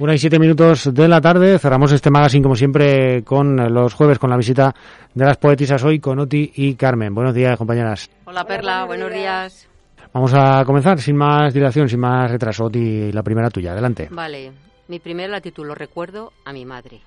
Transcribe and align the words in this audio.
Una 0.00 0.14
y 0.14 0.18
siete 0.18 0.38
minutos 0.38 0.94
de 0.94 1.08
la 1.08 1.20
tarde. 1.20 1.58
Cerramos 1.58 1.92
este 1.92 2.10
magazine, 2.10 2.42
como 2.42 2.56
siempre, 2.56 3.22
con 3.22 3.54
los 3.54 3.92
jueves, 3.92 4.18
con 4.18 4.30
la 4.30 4.38
visita 4.38 4.74
de 5.12 5.26
las 5.26 5.36
poetisas 5.36 5.84
hoy, 5.84 6.00
con 6.00 6.18
Oti 6.18 6.52
y 6.54 6.74
Carmen. 6.74 7.14
Buenos 7.14 7.34
días, 7.34 7.58
compañeras. 7.58 8.08
Hola, 8.24 8.46
Perla. 8.46 8.86
Buenos 8.86 9.12
días. 9.12 9.68
Vamos 10.14 10.32
a 10.32 10.64
comenzar 10.64 10.98
sin 11.02 11.16
más 11.16 11.52
dilación, 11.52 11.86
sin 11.86 12.00
más 12.00 12.30
retraso. 12.30 12.64
Oti, 12.64 13.12
la 13.12 13.22
primera 13.22 13.50
tuya. 13.50 13.72
Adelante. 13.72 14.08
Vale. 14.10 14.52
Mi 14.88 15.00
primera 15.00 15.28
la 15.28 15.42
titulo 15.42 15.74
Recuerdo 15.74 16.32
a 16.46 16.54
mi 16.54 16.64
madre. 16.64 17.02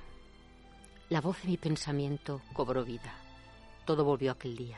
La 1.09 1.19
voz 1.19 1.41
de 1.41 1.49
mi 1.49 1.57
pensamiento 1.57 2.41
cobró 2.53 2.85
vida. 2.85 3.15
Todo 3.85 4.05
volvió 4.05 4.33
aquel 4.33 4.55
día. 4.55 4.77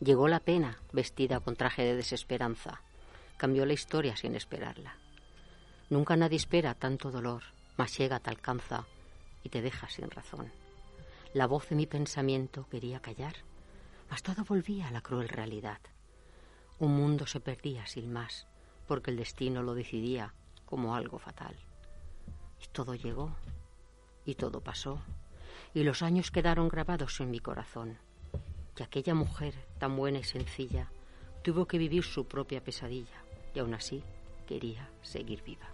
Llegó 0.00 0.28
la 0.28 0.40
pena, 0.40 0.78
vestida 0.94 1.40
con 1.40 1.56
traje 1.56 1.82
de 1.82 1.94
desesperanza. 1.94 2.80
Cambió 3.36 3.66
la 3.66 3.74
historia 3.74 4.16
sin 4.16 4.34
esperarla. 4.34 4.94
Nunca 5.90 6.16
nadie 6.16 6.36
espera 6.36 6.74
tanto 6.74 7.10
dolor, 7.10 7.42
mas 7.78 7.96
llega, 7.96 8.20
te 8.20 8.28
alcanza 8.28 8.86
y 9.42 9.48
te 9.48 9.62
deja 9.62 9.88
sin 9.88 10.10
razón. 10.10 10.52
La 11.32 11.46
voz 11.46 11.68
de 11.70 11.76
mi 11.76 11.86
pensamiento 11.86 12.66
quería 12.68 13.00
callar, 13.00 13.36
mas 14.10 14.22
todo 14.22 14.44
volvía 14.44 14.88
a 14.88 14.90
la 14.90 15.00
cruel 15.00 15.28
realidad. 15.28 15.80
Un 16.78 16.94
mundo 16.94 17.26
se 17.26 17.40
perdía 17.40 17.86
sin 17.86 18.12
más, 18.12 18.46
porque 18.86 19.10
el 19.10 19.16
destino 19.16 19.62
lo 19.62 19.74
decidía 19.74 20.34
como 20.66 20.94
algo 20.94 21.18
fatal. 21.18 21.56
Y 22.62 22.66
todo 22.68 22.94
llegó, 22.94 23.34
y 24.26 24.34
todo 24.34 24.60
pasó, 24.60 25.00
y 25.72 25.84
los 25.84 26.02
años 26.02 26.30
quedaron 26.30 26.68
grabados 26.68 27.18
en 27.20 27.30
mi 27.30 27.40
corazón. 27.40 27.98
Y 28.78 28.82
aquella 28.82 29.14
mujer 29.14 29.54
tan 29.78 29.96
buena 29.96 30.18
y 30.18 30.24
sencilla 30.24 30.90
tuvo 31.42 31.66
que 31.66 31.78
vivir 31.78 32.04
su 32.04 32.26
propia 32.26 32.62
pesadilla, 32.62 33.22
y 33.54 33.58
aún 33.58 33.74
así 33.74 34.02
quería 34.48 34.88
seguir 35.02 35.42
viva. 35.42 35.66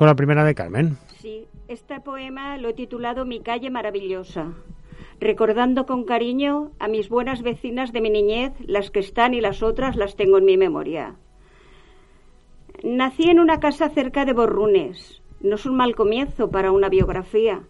Con 0.00 0.06
la 0.06 0.16
primera 0.16 0.46
de 0.46 0.54
Carmen. 0.54 0.96
Sí, 1.18 1.46
este 1.68 2.00
poema 2.00 2.56
lo 2.56 2.70
he 2.70 2.72
titulado 2.72 3.26
Mi 3.26 3.40
calle 3.40 3.68
maravillosa, 3.68 4.54
recordando 5.20 5.84
con 5.84 6.04
cariño 6.04 6.70
a 6.78 6.88
mis 6.88 7.10
buenas 7.10 7.42
vecinas 7.42 7.92
de 7.92 8.00
mi 8.00 8.08
niñez, 8.08 8.54
las 8.60 8.90
que 8.90 9.00
están 9.00 9.34
y 9.34 9.42
las 9.42 9.62
otras 9.62 9.96
las 9.96 10.16
tengo 10.16 10.38
en 10.38 10.46
mi 10.46 10.56
memoria. 10.56 11.16
Nací 12.82 13.28
en 13.28 13.40
una 13.40 13.60
casa 13.60 13.90
cerca 13.90 14.24
de 14.24 14.32
Borrunes. 14.32 15.20
No 15.40 15.56
es 15.56 15.66
un 15.66 15.76
mal 15.76 15.94
comienzo 15.94 16.50
para 16.50 16.72
una 16.72 16.88
biografía. 16.88 17.60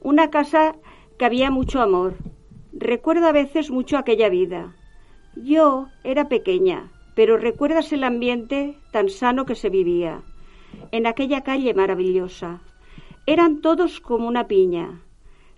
Una 0.00 0.30
casa 0.30 0.76
que 1.18 1.24
había 1.24 1.50
mucho 1.50 1.80
amor. 1.80 2.14
Recuerdo 2.72 3.26
a 3.26 3.32
veces 3.32 3.72
mucho 3.72 3.98
aquella 3.98 4.28
vida. 4.28 4.76
Yo 5.34 5.88
era 6.04 6.28
pequeña, 6.28 6.92
pero 7.16 7.38
recuerdas 7.38 7.92
el 7.92 8.04
ambiente 8.04 8.78
tan 8.92 9.08
sano 9.08 9.46
que 9.46 9.56
se 9.56 9.68
vivía 9.68 10.22
en 10.90 11.06
aquella 11.06 11.42
calle 11.42 11.74
maravillosa. 11.74 12.60
Eran 13.26 13.60
todos 13.60 14.00
como 14.00 14.26
una 14.28 14.46
piña. 14.46 15.00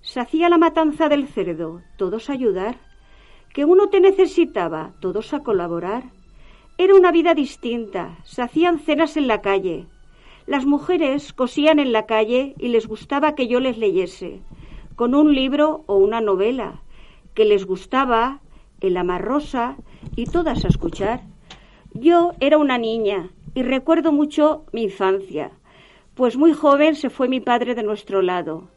Se 0.00 0.20
hacía 0.20 0.48
la 0.48 0.58
matanza 0.58 1.08
del 1.08 1.28
cerdo, 1.28 1.82
todos 1.96 2.28
a 2.28 2.34
ayudar. 2.34 2.78
Que 3.52 3.64
uno 3.64 3.88
te 3.88 4.00
necesitaba, 4.00 4.92
todos 5.00 5.32
a 5.32 5.40
colaborar. 5.40 6.04
Era 6.76 6.94
una 6.94 7.12
vida 7.12 7.34
distinta, 7.34 8.18
se 8.24 8.42
hacían 8.42 8.78
cenas 8.78 9.16
en 9.16 9.28
la 9.28 9.40
calle. 9.40 9.86
Las 10.46 10.66
mujeres 10.66 11.32
cosían 11.32 11.78
en 11.78 11.92
la 11.92 12.04
calle 12.04 12.54
y 12.58 12.68
les 12.68 12.86
gustaba 12.86 13.34
que 13.34 13.46
yo 13.46 13.60
les 13.60 13.78
leyese, 13.78 14.42
con 14.94 15.14
un 15.14 15.34
libro 15.34 15.84
o 15.86 15.96
una 15.96 16.20
novela, 16.20 16.82
que 17.32 17.44
les 17.44 17.64
gustaba 17.64 18.40
el 18.80 18.96
amarrosa 18.96 19.76
y 20.16 20.26
todas 20.26 20.64
a 20.64 20.68
escuchar. 20.68 21.22
Yo 21.94 22.32
era 22.40 22.58
una 22.58 22.76
niña 22.76 23.30
y 23.54 23.62
recuerdo 23.62 24.12
mucho 24.12 24.64
mi 24.72 24.82
infancia, 24.84 25.52
pues 26.14 26.36
muy 26.36 26.52
joven 26.52 26.94
se 26.94 27.10
fue 27.10 27.28
mi 27.28 27.40
padre 27.40 27.74
de 27.74 27.82
nuestro 27.82 28.22
lado. 28.22 28.68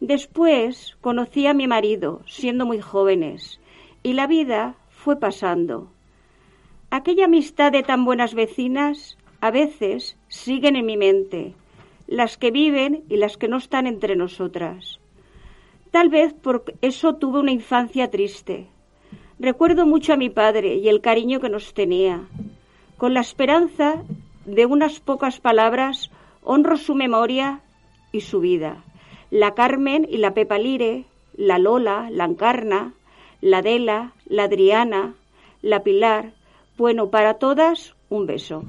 Después 0.00 0.96
conocí 1.00 1.46
a 1.46 1.54
mi 1.54 1.66
marido, 1.66 2.22
siendo 2.26 2.66
muy 2.66 2.80
jóvenes, 2.80 3.60
y 4.02 4.12
la 4.12 4.26
vida 4.26 4.76
fue 4.90 5.16
pasando. 5.16 5.90
Aquella 6.90 7.24
amistad 7.24 7.72
de 7.72 7.82
tan 7.82 8.04
buenas 8.04 8.34
vecinas 8.34 9.18
a 9.40 9.50
veces 9.50 10.16
siguen 10.28 10.76
en 10.76 10.86
mi 10.86 10.96
mente, 10.96 11.54
las 12.06 12.36
que 12.36 12.50
viven 12.50 13.04
y 13.08 13.16
las 13.16 13.36
que 13.36 13.48
no 13.48 13.56
están 13.56 13.86
entre 13.86 14.16
nosotras. 14.16 15.00
Tal 15.90 16.08
vez 16.08 16.34
por 16.34 16.64
eso 16.82 17.16
tuve 17.16 17.40
una 17.40 17.52
infancia 17.52 18.10
triste. 18.10 18.66
Recuerdo 19.38 19.86
mucho 19.86 20.12
a 20.12 20.16
mi 20.16 20.30
padre 20.30 20.76
y 20.76 20.88
el 20.88 21.00
cariño 21.00 21.40
que 21.40 21.48
nos 21.48 21.74
tenía. 21.74 22.28
Con 22.96 23.12
la 23.12 23.20
esperanza 23.20 24.02
de 24.46 24.64
unas 24.64 25.00
pocas 25.00 25.38
palabras 25.38 26.10
honro 26.42 26.78
su 26.78 26.94
memoria 26.94 27.60
y 28.10 28.22
su 28.22 28.40
vida. 28.40 28.84
La 29.30 29.54
Carmen 29.54 30.06
y 30.08 30.16
la 30.16 30.32
Pepa 30.32 30.58
Lire, 30.58 31.04
la 31.36 31.58
Lola, 31.58 32.08
la 32.10 32.24
Encarna, 32.24 32.94
la 33.42 33.58
Adela, 33.58 34.12
la 34.24 34.44
Adriana, 34.44 35.14
la 35.60 35.82
Pilar. 35.82 36.32
Bueno, 36.78 37.10
para 37.10 37.34
todas, 37.34 37.94
un 38.08 38.26
beso. 38.26 38.62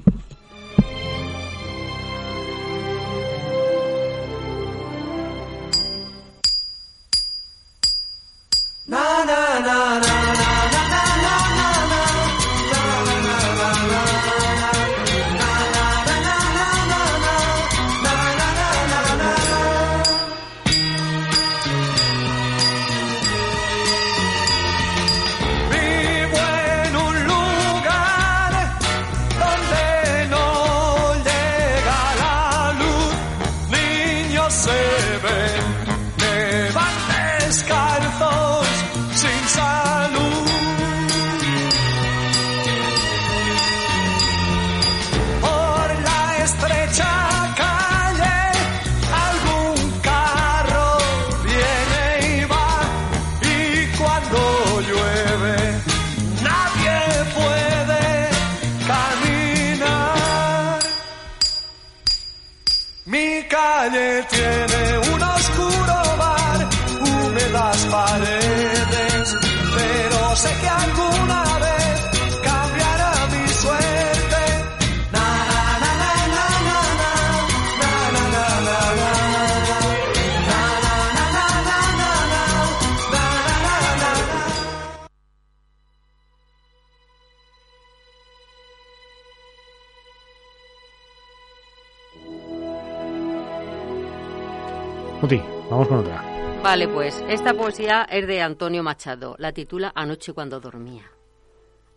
Vale, 96.78 96.94
pues 96.94 97.24
esta 97.28 97.54
poesía 97.54 98.04
es 98.04 98.24
de 98.28 98.40
Antonio 98.40 98.84
Machado. 98.84 99.34
La 99.40 99.50
titula 99.50 99.90
Anoche 99.96 100.32
cuando 100.32 100.60
dormía. 100.60 101.10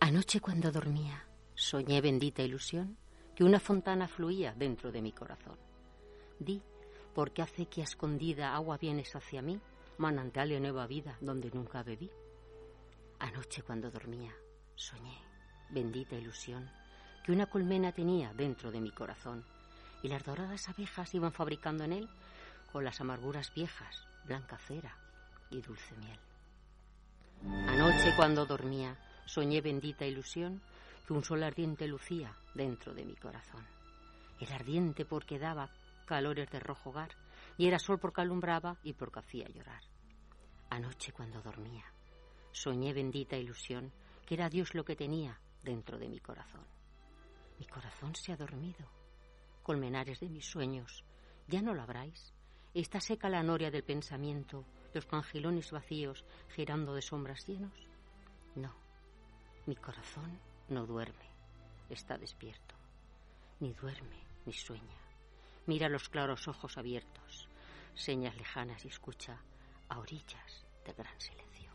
Anoche 0.00 0.40
cuando 0.40 0.72
dormía, 0.72 1.24
soñé 1.54 2.00
bendita 2.00 2.42
ilusión 2.42 2.96
que 3.36 3.44
una 3.44 3.60
fontana 3.60 4.08
fluía 4.08 4.52
dentro 4.56 4.90
de 4.90 5.00
mi 5.00 5.12
corazón. 5.12 5.56
Di, 6.40 6.60
porque 7.14 7.42
hace 7.42 7.66
que 7.66 7.82
escondida 7.82 8.56
agua 8.56 8.76
vienes 8.76 9.14
hacia 9.14 9.40
mí, 9.40 9.60
manantial 9.98 10.48
de 10.48 10.58
nueva 10.58 10.88
vida 10.88 11.16
donde 11.20 11.52
nunca 11.52 11.84
bebí. 11.84 12.10
Anoche 13.20 13.62
cuando 13.62 13.88
dormía, 13.88 14.34
soñé, 14.74 15.16
bendita 15.70 16.16
ilusión, 16.16 16.68
que 17.24 17.30
una 17.30 17.46
colmena 17.46 17.92
tenía 17.92 18.34
dentro 18.34 18.72
de 18.72 18.80
mi 18.80 18.90
corazón, 18.90 19.44
y 20.02 20.08
las 20.08 20.24
doradas 20.24 20.68
abejas 20.68 21.14
iban 21.14 21.30
fabricando 21.30 21.84
en 21.84 21.92
él 21.92 22.08
con 22.72 22.84
las 22.84 23.00
amarguras 23.00 23.52
viejas, 23.54 24.06
blanca 24.24 24.56
cera 24.56 24.96
y 25.50 25.60
dulce 25.60 25.94
miel. 25.96 26.18
Anoche 27.68 28.14
cuando 28.16 28.46
dormía, 28.46 28.96
soñé 29.26 29.60
bendita 29.60 30.06
ilusión 30.06 30.62
que 31.06 31.12
un 31.12 31.22
sol 31.22 31.42
ardiente 31.42 31.86
lucía 31.86 32.34
dentro 32.54 32.94
de 32.94 33.04
mi 33.04 33.14
corazón. 33.14 33.66
Era 34.40 34.56
ardiente 34.56 35.04
porque 35.04 35.38
daba 35.38 35.70
calores 36.06 36.50
de 36.50 36.60
rojo 36.60 36.90
hogar 36.90 37.10
y 37.58 37.66
era 37.66 37.78
sol 37.78 37.98
porque 37.98 38.22
alumbraba 38.22 38.78
y 38.82 38.94
porque 38.94 39.20
hacía 39.20 39.48
llorar. 39.48 39.82
Anoche 40.70 41.12
cuando 41.12 41.42
dormía, 41.42 41.84
soñé 42.52 42.92
bendita 42.94 43.36
ilusión 43.36 43.92
que 44.24 44.34
era 44.34 44.48
Dios 44.48 44.74
lo 44.74 44.84
que 44.84 44.96
tenía 44.96 45.38
dentro 45.62 45.98
de 45.98 46.08
mi 46.08 46.20
corazón. 46.20 46.66
Mi 47.58 47.66
corazón 47.66 48.14
se 48.14 48.32
ha 48.32 48.36
dormido. 48.36 48.88
Colmenares 49.62 50.20
de 50.20 50.28
mis 50.28 50.46
sueños, 50.46 51.04
¿ya 51.46 51.60
no 51.62 51.74
lo 51.74 51.82
habráis? 51.82 52.32
¿Está 52.74 53.00
seca 53.00 53.28
la 53.28 53.42
noria 53.42 53.70
del 53.70 53.84
pensamiento, 53.84 54.64
los 54.94 55.04
pangilones 55.04 55.70
vacíos 55.70 56.24
girando 56.54 56.94
de 56.94 57.02
sombras 57.02 57.46
llenos? 57.46 57.86
No, 58.54 58.72
mi 59.66 59.76
corazón 59.76 60.40
no 60.70 60.86
duerme, 60.86 61.28
está 61.90 62.16
despierto. 62.16 62.74
Ni 63.60 63.74
duerme, 63.74 64.16
ni 64.46 64.54
sueña. 64.54 65.02
Mira 65.66 65.90
los 65.90 66.08
claros 66.08 66.48
ojos 66.48 66.78
abiertos, 66.78 67.46
señas 67.94 68.36
lejanas 68.36 68.82
y 68.86 68.88
escucha 68.88 69.38
a 69.90 69.98
orillas 69.98 70.64
de 70.86 70.94
gran 70.94 71.20
silencio. 71.20 71.70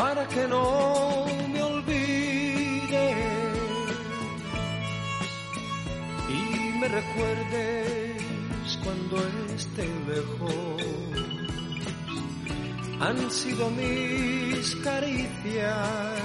Para 0.00 0.26
que 0.28 0.48
no 0.48 1.26
me 1.52 1.62
olvides 1.62 3.16
y 6.38 6.78
me 6.80 6.88
recuerdes 6.88 8.78
cuando 8.82 9.16
esté 9.54 9.86
lejos. 10.08 10.82
Han 13.00 13.30
sido 13.30 13.70
mis 13.70 14.76
caricias, 14.76 16.18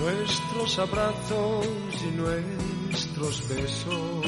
nuestros 0.00 0.78
abrazos 0.78 1.66
y 2.08 2.10
nuestros 2.24 3.48
besos, 3.48 4.26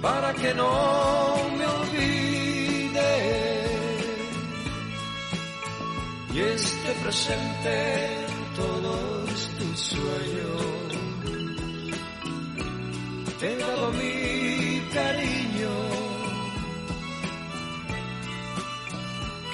para 0.00 0.32
que 0.34 0.54
no 0.54 1.36
me 1.58 1.66
olvides 1.66 2.15
y 6.36 6.40
esté 6.40 6.92
presente 7.02 7.70
en 8.04 8.54
todos 8.54 9.50
tus 9.58 9.80
sueños. 9.80 10.62
Te 13.40 13.52
he 13.52 13.56
dado 13.56 13.92
mi 13.92 14.80
cariño, 14.92 15.74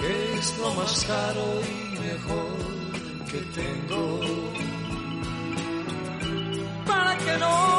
que 0.01 0.39
es 0.39 0.59
lo 0.59 0.75
más 0.75 1.05
caro 1.05 1.47
y 1.71 1.99
mejor 2.01 2.57
que 3.31 3.41
tengo. 3.59 4.21
Para 6.85 7.17
que 7.19 7.37
no 7.39 7.72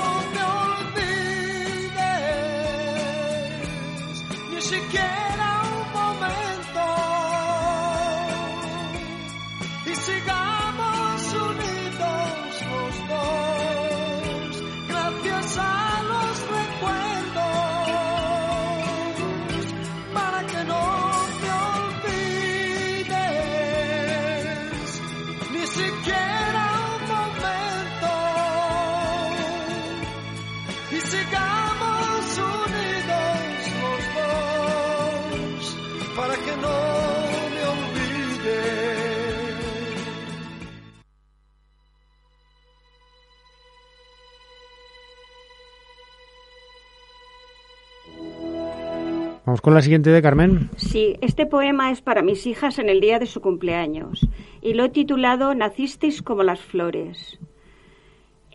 con 49.64 49.74
la 49.74 49.82
siguiente 49.82 50.10
de 50.10 50.22
Carmen. 50.22 50.70
Sí, 50.76 51.16
este 51.22 51.46
poema 51.46 51.90
es 51.90 52.02
para 52.02 52.22
mis 52.22 52.46
hijas 52.48 52.80
en 52.80 52.90
el 52.90 53.00
día 53.00 53.18
de 53.18 53.26
su 53.26 53.40
cumpleaños 53.40 54.28
y 54.62 54.74
lo 54.74 54.84
he 54.84 54.90
titulado 54.90 55.56
Nacisteis 55.56 56.22
como 56.22 56.44
las 56.44 56.60
flores. 56.60 57.40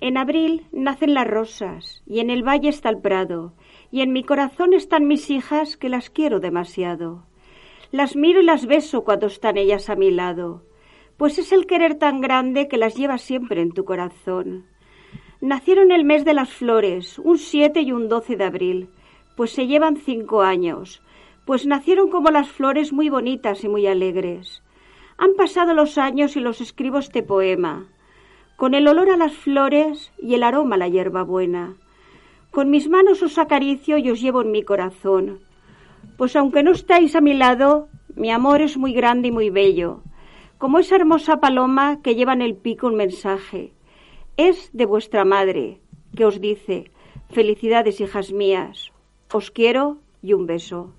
En 0.03 0.19
abril 0.19 0.67
nacen 0.71 1.15
las 1.15 1.27
rosas 1.27 2.03
y 2.05 2.21
en 2.21 2.29
el 2.29 2.47
valle 2.47 2.69
está 2.69 2.91
el 2.91 2.99
prado 2.99 3.55
y 3.91 4.03
en 4.03 4.13
mi 4.13 4.23
corazón 4.23 4.75
están 4.75 5.07
mis 5.07 5.31
hijas 5.31 5.79
que 5.79 5.89
las 5.89 6.11
quiero 6.11 6.41
demasiado. 6.41 7.25
Las 7.91 8.15
miro 8.15 8.43
y 8.43 8.45
las 8.45 8.67
beso 8.67 9.03
cuando 9.03 9.29
están 9.29 9.57
ellas 9.57 9.89
a 9.89 9.97
mi 9.97 10.11
lado, 10.11 10.63
pues 11.17 11.39
es 11.39 11.53
el 11.53 11.67
querer 11.67 11.95
tan 11.95 12.21
grande 12.21 12.69
que 12.69 12.77
las 12.77 12.95
llevas 12.95 13.23
siempre 13.23 13.63
en 13.63 13.73
tu 13.73 13.87
corazón. 13.87 14.67
Nacieron 15.41 15.91
el 15.91 16.05
mes 16.05 16.27
de 16.27 16.35
las 16.35 16.51
flores, 16.51 17.19
un 17.19 17.39
7 17.39 17.81
y 17.81 17.93
un 17.93 18.11
12 18.11 18.37
de 18.37 18.45
abril, 18.45 18.91
pues 19.39 19.53
se 19.53 19.69
llevan 19.69 19.95
cinco 19.95 20.43
años, 20.43 21.01
pues 21.45 21.65
nacieron 21.65 22.11
como 22.11 22.33
las 22.33 22.49
flores 22.49 22.93
muy 22.93 23.09
bonitas 23.09 23.63
y 23.63 23.69
muy 23.69 23.87
alegres. 23.87 24.65
Han 25.17 25.37
pasado 25.37 25.75
los 25.75 25.97
años 25.97 26.35
y 26.35 26.41
los 26.41 26.61
escribo 26.61 26.99
este 26.99 27.23
poema, 27.23 27.87
con 28.57 28.75
el 28.75 28.89
olor 28.89 29.11
a 29.11 29.17
las 29.17 29.35
flores 29.35 30.13
y 30.21 30.35
el 30.35 30.43
aroma 30.43 30.75
a 30.75 30.79
la 30.79 30.89
hierbabuena. 30.89 31.77
Con 32.51 32.69
mis 32.69 32.89
manos 32.89 33.23
os 33.23 33.39
acaricio 33.39 33.97
y 33.97 34.11
os 34.11 34.21
llevo 34.21 34.43
en 34.43 34.51
mi 34.51 34.65
corazón, 34.65 35.39
pues 36.17 36.35
aunque 36.35 36.65
no 36.65 36.73
estáis 36.73 37.15
a 37.15 37.21
mi 37.21 37.35
lado, 37.35 37.87
mi 38.17 38.33
amor 38.33 38.61
es 38.61 38.77
muy 38.77 38.93
grande 38.93 39.29
y 39.29 39.31
muy 39.31 39.51
bello, 39.51 40.03
como 40.59 40.81
esa 40.81 40.97
hermosa 40.97 41.39
paloma 41.39 42.03
que 42.03 42.17
lleva 42.17 42.33
en 42.33 42.43
el 42.43 42.57
pico 42.57 42.89
un 42.89 42.97
mensaje. 42.97 43.73
Es 44.37 44.71
de 44.73 44.85
vuestra 44.85 45.25
madre, 45.25 45.81
que 46.17 46.25
os 46.25 46.41
dice, 46.41 46.91
felicidades 47.31 48.01
hijas 48.01 48.33
mías, 48.33 48.91
os 49.37 49.51
quiero 49.51 49.99
y 50.23 50.33
un 50.33 50.47
beso. 50.47 50.93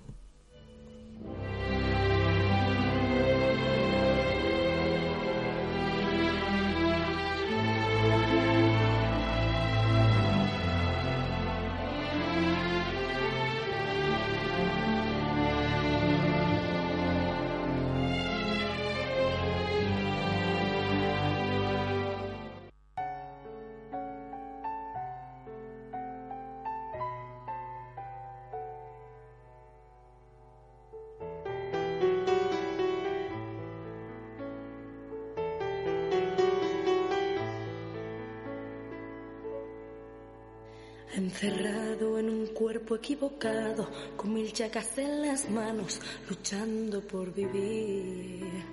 Encerrado 41.20 42.18
en 42.18 42.30
un 42.30 42.46
cuerpo 42.46 42.96
equivocado, 42.96 43.86
con 44.16 44.32
mil 44.32 44.50
llagas 44.54 44.96
en 44.96 45.20
las 45.20 45.50
manos, 45.50 46.00
luchando 46.26 47.02
por 47.02 47.30
vivir. 47.34 48.64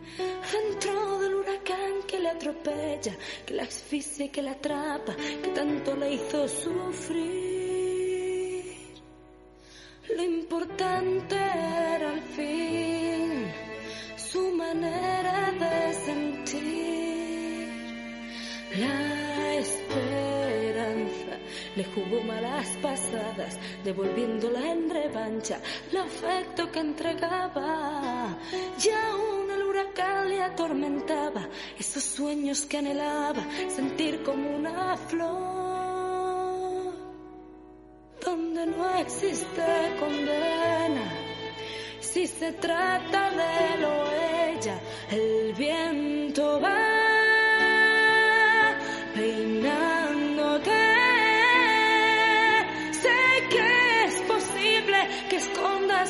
Dentro 0.49 1.19
del 1.19 1.35
huracán 1.35 2.03
que 2.07 2.19
le 2.21 2.29
atropella, 2.29 3.17
que 3.45 3.53
la 3.53 3.63
asfixia 3.63 4.27
y 4.27 4.29
que 4.29 4.41
la 4.41 4.51
atrapa, 4.51 5.13
que 5.43 5.49
tanto 5.49 5.93
le 5.97 6.13
hizo 6.13 6.47
sufrir. 6.47 7.83
Lo 10.15 10.23
importante 10.23 11.35
era 11.35 12.11
al 12.11 12.21
fin 12.21 13.51
su 14.15 14.51
manera 14.51 15.51
de 15.51 15.93
sentir. 16.05 16.77
La 18.79 19.06
le 21.77 21.85
jugó 21.85 22.21
malas 22.23 22.67
pasadas, 22.81 23.59
devolviéndola 23.83 24.71
en 24.71 24.89
revancha 24.89 25.59
el 25.91 25.97
afecto 25.97 26.71
que 26.71 26.79
entregaba. 26.79 28.35
Y 28.83 28.89
aún 28.89 29.51
el 29.51 29.61
huracán 29.61 30.27
le 30.27 30.41
atormentaba 30.41 31.47
esos 31.77 32.03
sueños 32.03 32.65
que 32.65 32.79
anhelaba, 32.79 33.45
sentir 33.69 34.23
como 34.23 34.55
una 34.55 34.97
flor 34.97 36.93
donde 38.25 38.65
no 38.65 38.95
existe 38.97 39.95
condena. 39.99 41.13
Si 41.99 42.25
se 42.25 42.53
trata 42.53 43.29
de 43.29 43.77
lo 43.81 43.93
ella, 44.49 44.79
el 45.11 45.53
viento 45.53 46.59
va 46.59 46.96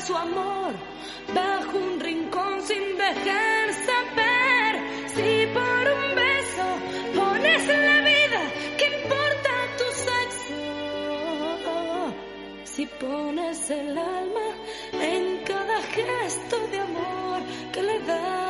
su 0.08 0.16
amor 0.16 0.72
bajo 1.34 1.76
un 1.76 2.00
rincón 2.00 2.62
sin 2.62 2.96
dejar 2.96 3.66
saber. 3.88 4.72
Si 5.14 5.46
por 5.58 5.82
un 5.98 6.06
beso 6.24 6.66
pones 7.14 7.66
la 7.66 7.96
vida, 8.10 8.42
¿qué 8.78 8.86
importa 9.00 9.52
tu 9.78 9.86
sexo? 10.06 10.60
Si 12.64 12.86
pones 12.86 13.70
el 13.70 13.98
alma 13.98 14.48
en 15.12 15.44
cada 15.44 15.78
gesto 15.82 16.56
de 16.72 16.78
amor 16.80 17.40
que 17.72 17.82
le 17.82 17.98
dabas 18.00 18.47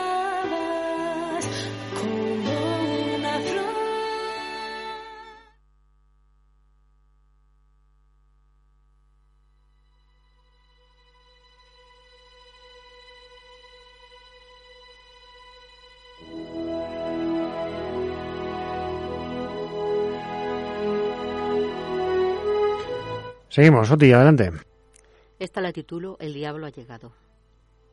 Seguimos, 23.50 23.90
Oti, 23.90 24.12
adelante. 24.12 24.52
Esta 25.38 25.62
la 25.62 25.72
titulo 25.72 26.18
El 26.20 26.34
diablo 26.34 26.66
ha 26.66 26.70
llegado. 26.70 27.14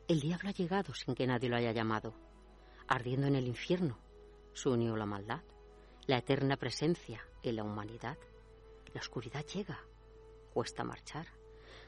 El 0.06 0.20
diablo 0.20 0.50
ha 0.50 0.52
llegado 0.52 0.92
sin 0.94 1.14
que 1.14 1.26
nadie 1.26 1.48
lo 1.48 1.56
haya 1.56 1.72
llamado. 1.72 2.12
Ardiendo 2.86 3.26
en 3.26 3.36
el 3.36 3.46
infierno, 3.48 3.98
se 4.52 4.68
unió 4.68 4.94
la 4.96 5.06
maldad, 5.06 5.40
la 6.06 6.18
eterna 6.18 6.58
presencia 6.58 7.24
en 7.42 7.56
la 7.56 7.64
humanidad. 7.64 8.18
La 8.92 9.00
oscuridad 9.00 9.46
llega, 9.46 9.80
cuesta 10.52 10.84
marchar. 10.84 11.26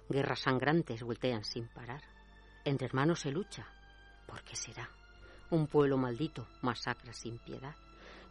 Guerras 0.08 0.40
sangrantes 0.40 1.02
voltean 1.02 1.44
sin 1.44 1.68
parar. 1.68 2.00
Entre 2.64 2.86
hermanos 2.86 3.20
se 3.20 3.30
lucha. 3.30 3.66
¿Por 4.26 4.44
qué 4.44 4.56
será? 4.56 4.88
Un 5.50 5.66
pueblo 5.66 5.98
maldito 5.98 6.48
masacra 6.62 7.12
sin 7.12 7.38
piedad. 7.38 7.74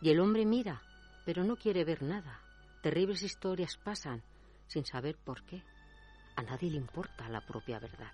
Y 0.01 0.10
el 0.10 0.20
hombre 0.20 0.48
mira, 0.48 0.82
pero 1.25 1.44
no 1.44 1.58
quiere 1.58 1.86
ver 1.86 2.01
nada. 2.01 2.41
Terribles 2.82 3.22
historias 3.22 3.77
pasan 3.77 4.24
sin 4.67 4.86
saber 4.86 5.17
por 5.17 5.43
qué. 5.43 5.63
A 6.36 6.43
nadie 6.43 6.69
le 6.69 6.77
importa 6.77 7.29
la 7.29 7.41
propia 7.41 7.79
verdad. 7.79 8.12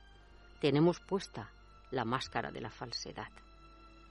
Tenemos 0.62 1.00
puesta 1.00 1.52
la 1.92 2.06
máscara 2.06 2.52
de 2.52 2.62
la 2.62 2.70
falsedad. 2.70 3.32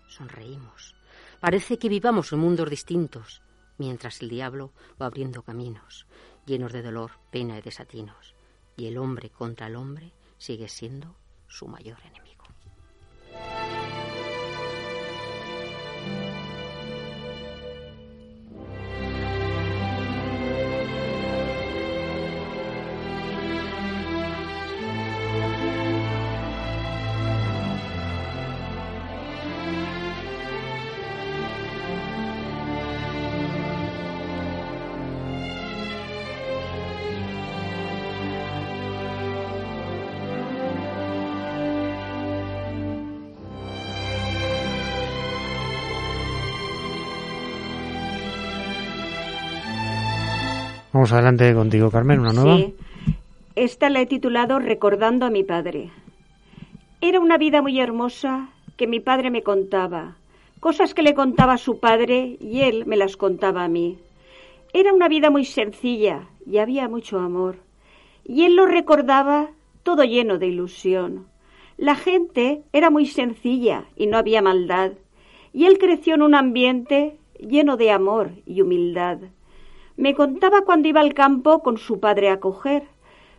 Sonreímos. 0.08 0.94
Parece 1.40 1.78
que 1.78 1.88
vivamos 1.88 2.32
en 2.32 2.40
mundos 2.40 2.68
distintos, 2.68 3.42
mientras 3.78 4.20
el 4.22 4.28
diablo 4.28 4.72
va 5.00 5.06
abriendo 5.06 5.42
caminos, 5.42 6.06
llenos 6.46 6.72
de 6.72 6.82
dolor, 6.82 7.12
pena 7.30 7.58
y 7.58 7.62
desatinos. 7.62 8.34
Y 8.76 8.86
el 8.86 8.98
hombre 8.98 9.30
contra 9.30 9.66
el 9.66 9.76
hombre 9.76 10.12
sigue 10.38 10.68
siendo 10.68 11.16
su 11.46 11.66
mayor 11.66 11.98
enemigo. 12.04 12.41
Vamos 51.02 51.14
adelante 51.14 51.52
contigo, 51.52 51.90
Carmen, 51.90 52.20
una 52.20 52.32
nueva. 52.32 52.58
Sí. 52.58 52.76
Esta 53.56 53.90
la 53.90 54.00
he 54.00 54.06
titulado 54.06 54.60
Recordando 54.60 55.26
a 55.26 55.30
mi 55.30 55.42
padre. 55.42 55.90
Era 57.00 57.18
una 57.18 57.38
vida 57.38 57.60
muy 57.60 57.80
hermosa 57.80 58.50
que 58.76 58.86
mi 58.86 59.00
padre 59.00 59.32
me 59.32 59.42
contaba, 59.42 60.14
cosas 60.60 60.94
que 60.94 61.02
le 61.02 61.12
contaba 61.14 61.54
a 61.54 61.58
su 61.58 61.80
padre 61.80 62.36
y 62.38 62.60
él 62.60 62.86
me 62.86 62.96
las 62.96 63.16
contaba 63.16 63.64
a 63.64 63.68
mí. 63.68 63.98
Era 64.72 64.92
una 64.92 65.08
vida 65.08 65.28
muy 65.28 65.44
sencilla 65.44 66.28
y 66.46 66.58
había 66.58 66.88
mucho 66.88 67.18
amor. 67.18 67.56
Y 68.24 68.44
él 68.44 68.54
lo 68.54 68.66
recordaba 68.66 69.48
todo 69.82 70.04
lleno 70.04 70.38
de 70.38 70.46
ilusión. 70.46 71.26
La 71.78 71.96
gente 71.96 72.62
era 72.72 72.90
muy 72.90 73.06
sencilla 73.06 73.86
y 73.96 74.06
no 74.06 74.18
había 74.18 74.40
maldad. 74.40 74.92
Y 75.52 75.64
él 75.64 75.78
creció 75.78 76.14
en 76.14 76.22
un 76.22 76.36
ambiente 76.36 77.16
lleno 77.40 77.76
de 77.76 77.90
amor 77.90 78.30
y 78.46 78.60
humildad. 78.60 79.18
Me 79.96 80.14
contaba 80.14 80.62
cuando 80.62 80.88
iba 80.88 81.00
al 81.00 81.12
campo 81.12 81.62
con 81.62 81.76
su 81.76 82.00
padre 82.00 82.30
a 82.30 82.40
coger, 82.40 82.84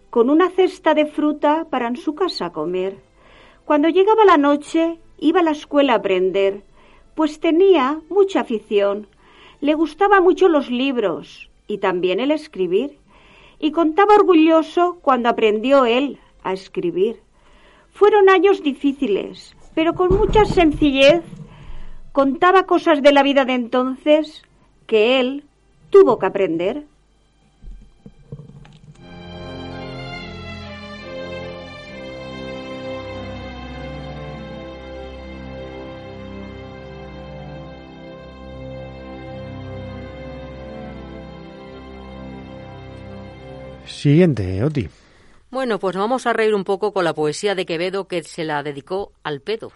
con 0.09 0.29
una 0.29 0.49
cesta 0.49 0.93
de 0.93 1.07
fruta 1.07 1.65
para 1.69 1.87
en 1.87 1.97
su 1.97 2.13
casa 2.13 2.51
comer. 2.51 2.97
Cuando 3.65 3.89
llegaba 3.89 4.25
la 4.25 4.37
noche 4.37 4.99
iba 5.17 5.39
a 5.39 5.43
la 5.43 5.51
escuela 5.51 5.93
a 5.93 5.97
aprender, 5.97 6.63
pues 7.15 7.39
tenía 7.39 8.01
mucha 8.09 8.41
afición. 8.41 9.07
Le 9.61 9.73
gustaba 9.73 10.21
mucho 10.21 10.47
los 10.47 10.69
libros 10.69 11.49
y 11.67 11.79
también 11.79 12.19
el 12.19 12.31
escribir. 12.31 12.99
Y 13.59 13.71
contaba 13.71 14.15
orgulloso 14.15 14.99
cuando 15.01 15.29
aprendió 15.29 15.85
él 15.85 16.19
a 16.43 16.53
escribir. 16.53 17.21
Fueron 17.91 18.29
años 18.29 18.61
difíciles, 18.61 19.55
pero 19.73 19.93
con 19.93 20.09
mucha 20.09 20.45
sencillez 20.45 21.23
contaba 22.11 22.65
cosas 22.67 23.01
de 23.01 23.11
la 23.11 23.23
vida 23.23 23.45
de 23.45 23.53
entonces 23.53 24.43
que 24.85 25.19
él 25.19 25.45
tuvo 25.93 26.17
que 26.17 26.25
aprender. 26.25 26.83
Siguiente, 43.85 44.63
Oti. 44.63 44.89
Bueno, 45.51 45.79
pues 45.79 45.95
vamos 45.95 46.25
a 46.25 46.33
reír 46.33 46.55
un 46.55 46.63
poco 46.63 46.91
con 46.91 47.05
la 47.05 47.13
poesía 47.13 47.53
de 47.53 47.67
Quevedo 47.67 48.07
que 48.07 48.23
se 48.23 48.43
la 48.43 48.63
dedicó 48.63 49.13
al 49.23 49.39
pedo. 49.41 49.71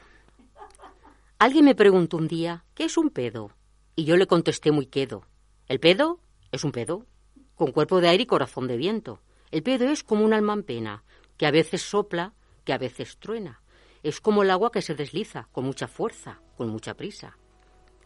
Alguien 1.38 1.66
me 1.66 1.76
preguntó 1.76 2.18
un 2.18 2.28
día, 2.28 2.66
¿qué 2.74 2.86
es 2.86 2.98
un 2.98 3.12
pedo? 3.12 3.52
Y 3.96 4.06
yo 4.06 4.18
le 4.18 4.26
contesté 4.26 4.72
muy 4.72 4.88
quedo. 4.88 5.24
El 5.68 5.80
pedo 5.82 6.20
es 6.54 6.64
un 6.64 6.72
pedo, 6.72 7.06
con 7.56 7.72
cuerpo 7.72 8.00
de 8.00 8.08
aire 8.08 8.24
y 8.24 8.28
corazón 8.28 8.68
de 8.68 8.78
viento. 8.78 9.20
El 9.52 9.64
pedo 9.64 9.86
es 9.90 10.02
como 10.02 10.24
un 10.24 10.34
alma 10.34 10.54
en 10.54 10.64
pena, 10.64 11.04
que 11.36 11.46
a 11.46 11.52
veces 11.52 11.82
sopla, 11.82 12.34
que 12.64 12.72
a 12.72 12.78
veces 12.78 13.18
truena. 13.18 13.62
Es 14.02 14.22
como 14.22 14.44
el 14.44 14.52
agua 14.52 14.72
que 14.72 14.82
se 14.82 14.96
desliza, 14.96 15.50
con 15.52 15.66
mucha 15.66 15.88
fuerza, 15.88 16.40
con 16.56 16.70
mucha 16.70 16.94
prisa. 16.94 17.38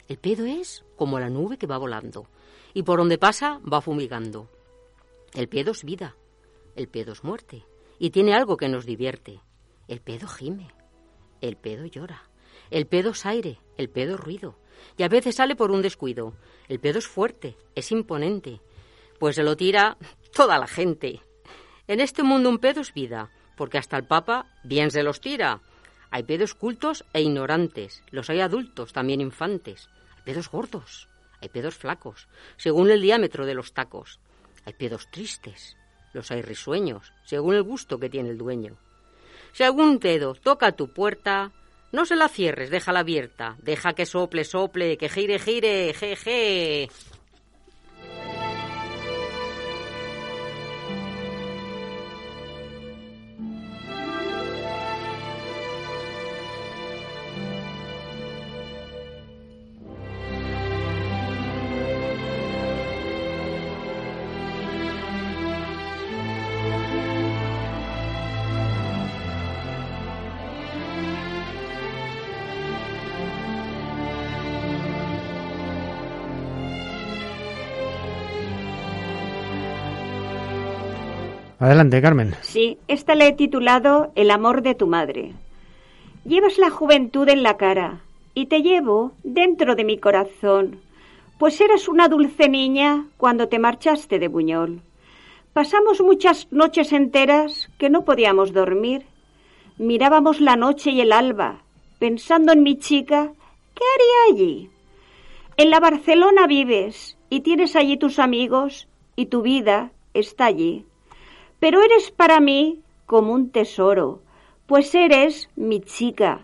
El 0.08 0.17
pedo 0.17 0.45
es 0.45 0.84
como 0.95 1.19
la 1.19 1.30
nube 1.30 1.58
que 1.58 1.67
va 1.67 1.78
volando, 1.78 2.28
y 2.74 2.82
por 2.82 2.97
donde 2.97 3.19
pasa 3.19 3.60
va 3.60 3.82
fumigando. 3.82 4.50
El 5.34 5.47
pedo 5.47 5.71
es 5.71 5.84
vida, 5.84 6.15
el 6.76 6.88
pedo 6.88 7.13
es 7.13 7.24
muerte, 7.24 7.63
y 8.00 8.10
tiene 8.10 8.34
algo 8.34 8.58
que 8.58 8.69
nos 8.69 8.86
divierte. 8.88 9.39
El 9.88 10.02
pedo 10.02 10.28
gime, 10.28 10.69
el 11.41 11.58
pedo 11.58 11.86
llora, 11.86 12.24
el 12.71 12.88
pedo 12.88 13.12
es 13.12 13.26
aire, 13.26 13.60
el 13.78 13.89
pedo 13.89 14.15
es 14.15 14.19
ruido, 14.19 14.58
y 14.97 15.04
a 15.04 15.10
veces 15.10 15.36
sale 15.36 15.56
por 15.56 15.71
un 15.71 15.82
descuido. 15.82 16.34
El 16.71 16.79
pedo 16.79 16.99
es 16.99 17.07
fuerte, 17.07 17.57
es 17.75 17.91
imponente, 17.91 18.62
pues 19.19 19.36
se 19.36 19.43
lo 19.43 19.57
tira 19.57 19.97
toda 20.34 20.57
la 20.57 20.67
gente. 20.67 21.19
En 21.86 21.99
este 21.99 22.23
mundo 22.23 22.47
un 22.47 22.60
pedo 22.60 22.79
es 22.79 22.93
vida, 22.93 23.29
porque 23.57 23.77
hasta 23.77 23.97
el 23.97 24.05
Papa 24.05 24.45
bien 24.63 24.89
se 24.89 25.03
los 25.03 25.19
tira. 25.19 25.60
Hay 26.12 26.23
pedos 26.23 26.55
cultos 26.55 27.03
e 27.12 27.21
ignorantes, 27.23 28.03
los 28.12 28.29
hay 28.29 28.39
adultos, 28.39 28.93
también 28.93 29.19
infantes. 29.19 29.89
Hay 30.15 30.23
pedos 30.23 30.49
gordos, 30.49 31.10
hay 31.41 31.49
pedos 31.49 31.75
flacos, 31.75 32.29
según 32.55 32.89
el 32.89 33.01
diámetro 33.01 33.45
de 33.45 33.55
los 33.55 33.73
tacos. 33.73 34.21
Hay 34.63 34.71
pedos 34.71 35.12
tristes, 35.12 35.75
los 36.13 36.31
hay 36.31 36.41
risueños, 36.41 37.12
según 37.25 37.55
el 37.55 37.63
gusto 37.63 37.99
que 37.99 38.10
tiene 38.10 38.29
el 38.29 38.38
dueño. 38.38 38.77
Si 39.51 39.63
algún 39.63 39.99
pedo 39.99 40.36
toca 40.36 40.71
tu 40.71 40.88
puerta, 40.88 41.51
no 41.91 42.06
se 42.06 42.15
la 42.15 42.27
cierres, 42.27 42.69
déjala 42.69 43.01
abierta. 43.01 43.56
Deja 43.62 43.93
que 43.93 44.06
sople, 44.06 44.43
sople, 44.43 44.97
que 44.97 45.10
gire, 45.10 45.39
gire, 45.39 45.93
jeje. 45.93 46.89
Adelante, 81.62 82.02
Carmen. 82.02 82.34
Sí, 82.41 82.80
esta 82.88 83.13
le 83.13 83.28
he 83.28 83.34
titulado 83.34 84.12
El 84.15 84.32
amor 84.32 84.63
de 84.63 84.74
tu 84.74 84.88
madre. 84.88 85.34
Llevas 86.26 86.58
la 86.58 86.71
juventud 86.71 87.30
en 87.30 87.43
la 87.43 87.56
cara 87.56 88.02
y 88.34 88.47
te 88.47 88.63
llevo 88.63 89.12
dentro 89.21 89.76
de 89.76 89.84
mi 89.84 90.00
corazón, 90.00 90.80
pues 91.38 91.62
eras 91.62 91.88
una 91.88 92.08
dulce 92.08 92.50
niña 92.50 93.06
cuando 93.15 93.47
te 93.47 93.60
marchaste 93.60 94.17
de 94.17 94.28
Buñol. 94.28 94.82
Pasamos 95.54 96.02
muchas 96.02 96.52
noches 96.52 96.93
enteras 96.93 97.69
que 97.78 97.91
no 97.91 98.06
podíamos 98.06 98.54
dormir. 98.54 99.06
Mirábamos 99.78 100.41
la 100.41 100.56
noche 100.56 100.89
y 100.89 101.02
el 101.02 101.12
alba, 101.12 101.62
pensando 102.00 102.54
en 102.54 102.63
mi 102.63 102.80
chica, 102.80 103.34
¿qué 103.76 103.84
haría 103.93 104.34
allí? 104.34 104.69
En 105.58 105.69
la 105.69 105.80
Barcelona 105.80 106.47
vives 106.47 107.19
y 107.30 107.41
tienes 107.41 107.76
allí 107.76 107.97
tus 107.97 108.17
amigos 108.17 108.88
y 109.15 109.28
tu 109.28 109.43
vida 109.43 109.91
está 110.15 110.45
allí 110.45 110.86
pero 111.62 111.84
eres 111.84 112.10
para 112.10 112.39
mí 112.39 112.80
como 113.06 113.34
un 113.34 113.52
tesoro, 113.52 114.19
pues 114.65 114.95
eres 114.95 115.47
mi 115.56 115.80
chica. 115.80 116.43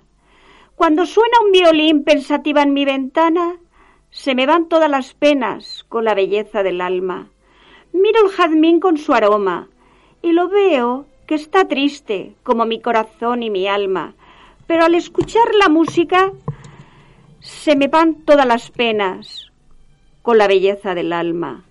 Cuando 0.76 1.08
suena 1.08 1.40
un 1.44 1.52
violín 1.52 2.04
pensativa 2.04 2.62
en 2.62 2.72
mi 2.72 2.86
ventana, 2.86 3.58
se 4.12 4.36
me 4.36 4.46
van 4.46 4.70
todas 4.70 4.92
las 4.92 5.16
penas 5.16 5.86
con 5.90 6.06
la 6.06 6.14
belleza 6.14 6.62
del 6.62 6.82
alma. 6.82 7.30
Miro 7.94 8.26
el 8.26 8.32
jazmín 8.32 8.80
con 8.80 8.98
su 9.00 9.12
aroma 9.12 9.70
y 10.22 10.34
lo 10.34 10.50
veo 10.50 11.08
que 11.26 11.34
está 11.34 11.68
triste 11.68 12.36
como 12.44 12.68
mi 12.68 12.80
corazón 12.80 13.42
y 13.42 13.50
mi 13.50 13.68
alma, 13.68 14.14
pero 14.68 14.86
al 14.86 14.94
escuchar 14.94 15.56
la 15.56 15.68
música 15.68 16.32
se 17.40 17.76
me 17.76 17.88
van 17.88 18.14
todas 18.24 18.46
las 18.46 18.70
penas 18.70 19.52
con 20.22 20.38
la 20.38 20.48
belleza 20.48 20.94
del 20.94 21.12
alma. 21.12 21.66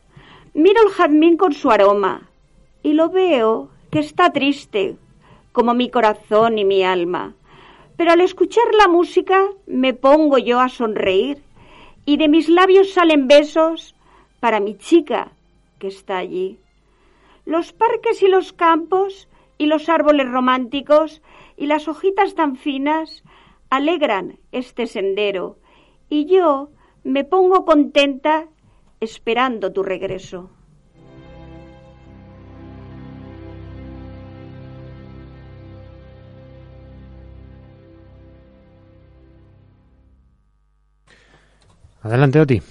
Miro 0.53 0.83
el 0.83 0.93
jazmín 0.93 1.37
con 1.37 1.53
su 1.53 1.71
aroma 1.71 2.29
y 2.87 2.93
lo 2.93 3.11
veo 3.11 3.69
que 3.91 3.99
está 3.99 4.31
triste 4.31 4.95
como 5.51 5.75
mi 5.75 5.91
corazón 5.91 6.57
y 6.57 6.65
mi 6.65 6.85
alma, 6.85 7.35
pero 7.97 8.13
al 8.13 8.21
escuchar 8.21 8.63
la 8.79 8.87
música 8.87 9.45
me 9.67 9.93
pongo 9.93 10.39
yo 10.39 10.61
a 10.61 10.69
sonreír 10.69 11.43
y 12.05 12.17
de 12.17 12.29
mis 12.29 12.49
labios 12.49 12.93
salen 12.93 13.27
besos 13.27 13.97
para 14.39 14.61
mi 14.61 14.79
chica 14.79 15.33
que 15.81 15.89
está 15.89 16.19
allí. 16.19 16.61
Los 17.45 17.73
parques 17.73 18.23
y 18.23 18.29
los 18.29 18.53
campos 18.53 19.27
y 19.59 19.67
los 19.67 19.89
árboles 19.89 20.31
románticos 20.31 21.23
y 21.57 21.67
las 21.67 21.89
hojitas 21.89 22.37
tan 22.37 22.55
finas 22.55 23.25
alegran 23.69 24.39
este 24.53 24.87
sendero 24.87 25.57
y 26.09 26.27
yo 26.27 26.69
me 27.03 27.25
pongo 27.25 27.65
contenta 27.65 28.47
esperando 29.01 29.73
tu 29.73 29.83
regreso. 29.83 30.51
Adelante, 42.07 42.41
Oti. 42.41 42.63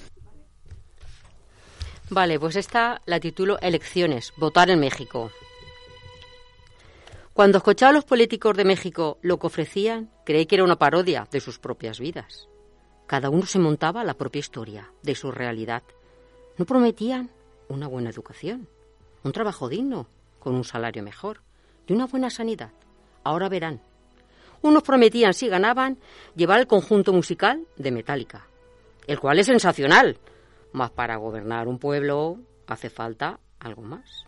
Vale, 2.10 2.40
pues 2.40 2.56
esta 2.56 3.02
la 3.06 3.20
titulo 3.20 3.60
Elecciones, 3.60 4.32
votar 4.38 4.70
en 4.70 4.80
México. 4.80 5.30
Cuando 7.34 7.58
escuchaba 7.58 7.90
a 7.90 7.94
los 7.94 8.06
políticos 8.06 8.56
de 8.56 8.64
México 8.64 9.18
lo 9.22 9.38
que 9.38 9.48
ofrecían, 9.48 10.10
creí 10.24 10.46
que 10.46 10.56
era 10.56 10.64
una 10.64 10.78
parodia 10.78 11.28
de 11.30 11.42
sus 11.42 11.60
propias 11.60 12.00
vidas. 12.00 12.48
Cada 13.08 13.30
uno 13.30 13.46
se 13.46 13.60
montaba 13.60 14.06
la 14.06 14.14
propia 14.14 14.40
historia 14.40 14.90
de 15.04 15.16
su 15.16 15.32
realidad. 15.34 15.84
No 16.58 16.64
prometían 16.64 17.30
una 17.68 17.88
buena 17.88 18.12
educación, 18.12 18.70
un 19.24 19.34
trabajo 19.34 19.68
digno, 19.68 20.08
con 20.40 20.56
un 20.56 20.64
salario 20.64 21.04
mejor 21.04 21.42
y 21.88 21.92
una 21.92 22.06
buena 22.06 22.30
sanidad. 22.30 22.72
Ahora 23.26 23.50
verán. 23.50 23.82
Unos 24.62 24.84
prometían, 24.84 25.34
si 25.34 25.50
ganaban, 25.50 25.98
llevar 26.38 26.62
el 26.62 26.68
conjunto 26.68 27.12
musical 27.12 27.68
de 27.76 27.92
Metallica, 27.92 28.48
el 29.08 29.20
cual 29.20 29.40
es 29.40 29.48
sensacional, 29.48 30.18
mas 30.72 30.92
para 30.92 31.18
gobernar 31.18 31.68
un 31.68 31.80
pueblo 31.80 32.40
hace 32.68 32.90
falta 32.90 33.40
algo 33.60 33.82
más. 33.82 34.26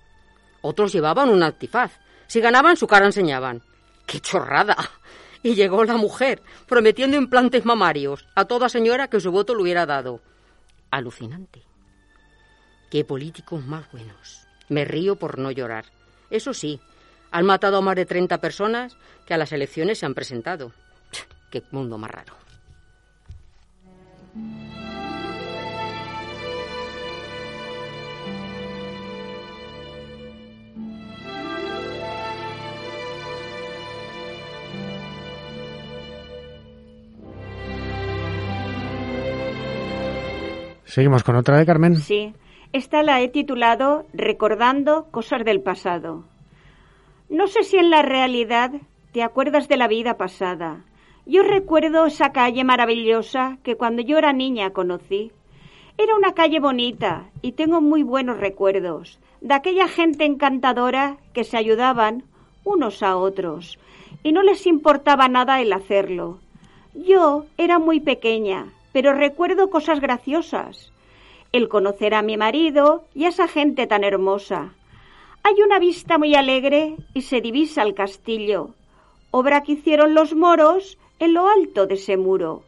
Otros 0.62 0.92
llevaban 0.92 1.30
un 1.30 1.44
antifaz, 1.44 2.00
si 2.28 2.42
ganaban, 2.42 2.78
su 2.78 2.88
cara 2.88 3.06
enseñaban. 3.06 3.64
¡Qué 4.06 4.20
chorrada! 4.20 4.78
Y 5.44 5.56
llegó 5.56 5.84
la 5.86 5.98
mujer, 5.98 6.42
prometiendo 6.68 7.16
implantes 7.16 7.64
mamarios 7.64 8.28
a 8.36 8.46
toda 8.46 8.70
señora 8.70 9.08
que 9.08 9.20
su 9.20 9.32
voto 9.32 9.56
le 9.56 9.62
hubiera 9.62 9.86
dado. 9.86 10.20
Alucinante. 10.92 11.64
¡Qué 12.90 13.06
políticos 13.06 13.66
más 13.66 13.90
buenos! 13.92 14.48
Me 14.68 14.84
río 14.84 15.16
por 15.16 15.38
no 15.38 15.52
llorar. 15.52 15.86
Eso 16.30 16.54
sí, 16.54 16.82
han 17.32 17.46
matado 17.46 17.78
a 17.78 17.82
más 17.82 17.96
de 17.96 18.06
30 18.06 18.42
personas 18.42 18.98
que 19.26 19.34
a 19.34 19.38
las 19.38 19.52
elecciones 19.52 20.00
se 20.00 20.06
han 20.06 20.16
presentado. 20.16 20.74
¡Qué 21.52 21.64
mundo 21.72 21.98
más 21.98 22.12
raro! 22.12 22.47
Seguimos 40.98 41.24
con 41.24 41.36
otra 41.36 41.60
de 41.60 41.66
Carmen. 41.68 41.96
Sí, 41.98 42.34
esta 42.74 43.04
la 43.04 43.22
he 43.22 43.28
titulado 43.28 44.08
Recordando 44.14 45.12
cosas 45.12 45.46
del 45.46 45.62
pasado. 45.62 46.24
No 47.30 47.46
sé 47.46 47.62
si 47.62 47.78
en 47.78 47.92
la 47.92 48.02
realidad 48.02 48.72
te 49.12 49.22
acuerdas 49.22 49.68
de 49.68 49.78
la 49.78 49.88
vida 49.88 50.18
pasada. 50.18 50.86
Yo 51.30 51.44
recuerdo 51.44 52.06
esa 52.06 52.32
calle 52.32 52.64
maravillosa 52.64 53.58
que 53.62 53.76
cuando 53.76 54.02
yo 54.02 54.18
era 54.18 54.32
niña 54.32 54.70
conocí. 54.70 55.34
Era 55.98 56.16
una 56.16 56.34
calle 56.34 56.62
bonita 56.62 57.26
y 57.42 57.52
tengo 57.52 57.82
muy 57.82 58.02
buenos 58.02 58.38
recuerdos 58.38 59.20
de 59.42 59.54
aquella 59.54 59.90
gente 59.90 60.24
encantadora 60.24 61.18
que 61.34 61.44
se 61.44 61.58
ayudaban 61.58 62.24
unos 62.64 63.04
a 63.04 63.18
otros 63.18 63.78
y 64.24 64.32
no 64.32 64.42
les 64.42 64.66
importaba 64.68 65.28
nada 65.28 65.60
el 65.60 65.74
hacerlo. 65.74 66.40
Yo 66.94 67.44
era 67.58 67.78
muy 67.78 68.00
pequeña, 68.00 68.68
pero 68.94 69.12
recuerdo 69.12 69.70
cosas 69.70 70.00
graciosas. 70.00 70.94
El 71.52 71.68
conocer 71.68 72.14
a 72.14 72.22
mi 72.22 72.38
marido 72.38 73.04
y 73.14 73.26
a 73.26 73.30
esa 73.30 73.50
gente 73.50 73.86
tan 73.86 74.06
hermosa. 74.06 74.72
Hay 75.44 75.62
una 75.62 75.78
vista 75.78 76.18
muy 76.18 76.36
alegre 76.36 76.96
y 77.14 77.24
se 77.24 77.42
divisa 77.42 77.84
el 77.84 77.96
castillo, 77.96 78.70
obra 79.32 79.64
que 79.64 79.74
hicieron 79.74 80.14
los 80.14 80.34
moros 80.34 80.98
en 81.20 81.34
lo 81.34 81.48
alto 81.48 81.88
de 81.88 81.96
ese 81.96 82.18
muro. 82.18 82.64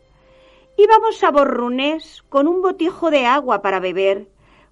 Íbamos 0.77 1.23
a 1.23 1.31
Borrunes 1.31 2.23
con 2.29 2.47
un 2.47 2.61
botijo 2.61 3.11
de 3.11 3.25
agua 3.25 3.61
para 3.61 3.79
beber, 3.79 4.27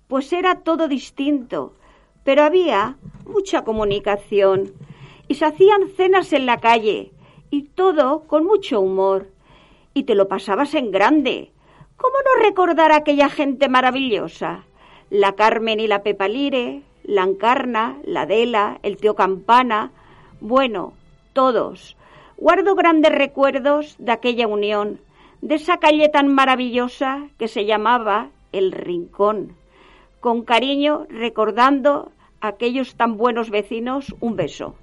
pues 0.08 0.32
era 0.32 0.62
todo 0.62 0.88
distinto, 0.88 1.74
pero 2.24 2.44
había 2.44 2.98
mucha 3.26 3.64
comunicación 3.64 4.72
y 5.28 5.36
se 5.36 5.46
hacían 5.46 5.90
cenas 5.96 6.32
en 6.34 6.46
la 6.46 6.60
calle 6.60 7.12
y 7.50 7.64
todo 7.64 8.22
con 8.28 8.46
mucho 8.46 8.80
humor 8.80 9.28
y 9.94 10.04
te 10.04 10.16
lo 10.16 10.28
pasabas 10.28 10.74
en 10.76 10.92
grande. 10.92 11.52
¿Cómo 11.98 12.16
no 12.24 12.44
recordar 12.44 12.92
a 12.92 12.98
aquella 12.98 13.30
gente 13.30 13.70
maravillosa? 13.70 14.64
La 15.10 15.34
Carmen 15.34 15.80
y 15.80 15.88
la 15.88 16.04
Pepalire, 16.04 16.84
la 17.04 17.24
Encarna, 17.24 17.98
la 18.04 18.22
Adela, 18.22 18.80
el 18.84 18.98
tío 18.98 19.16
Campana, 19.16 19.92
bueno, 20.40 20.94
todos. 21.34 21.98
Guardo 22.40 22.76
grandes 22.76 23.12
recuerdos 23.12 23.96
de 23.98 24.12
aquella 24.12 24.46
unión, 24.46 25.02
de 25.42 25.56
esa 25.56 25.78
calle 25.78 26.08
tan 26.08 26.28
maravillosa 26.28 27.30
que 27.40 27.48
se 27.48 27.66
llamaba 27.66 28.30
El 28.52 28.72
Rincón. 28.72 29.56
Con 30.20 30.44
cariño, 30.44 31.08
recordando 31.10 32.12
a 32.40 32.50
aquellos 32.50 32.94
tan 32.94 33.18
buenos 33.18 33.50
vecinos, 33.50 34.16
un 34.20 34.36
beso. 34.36 34.76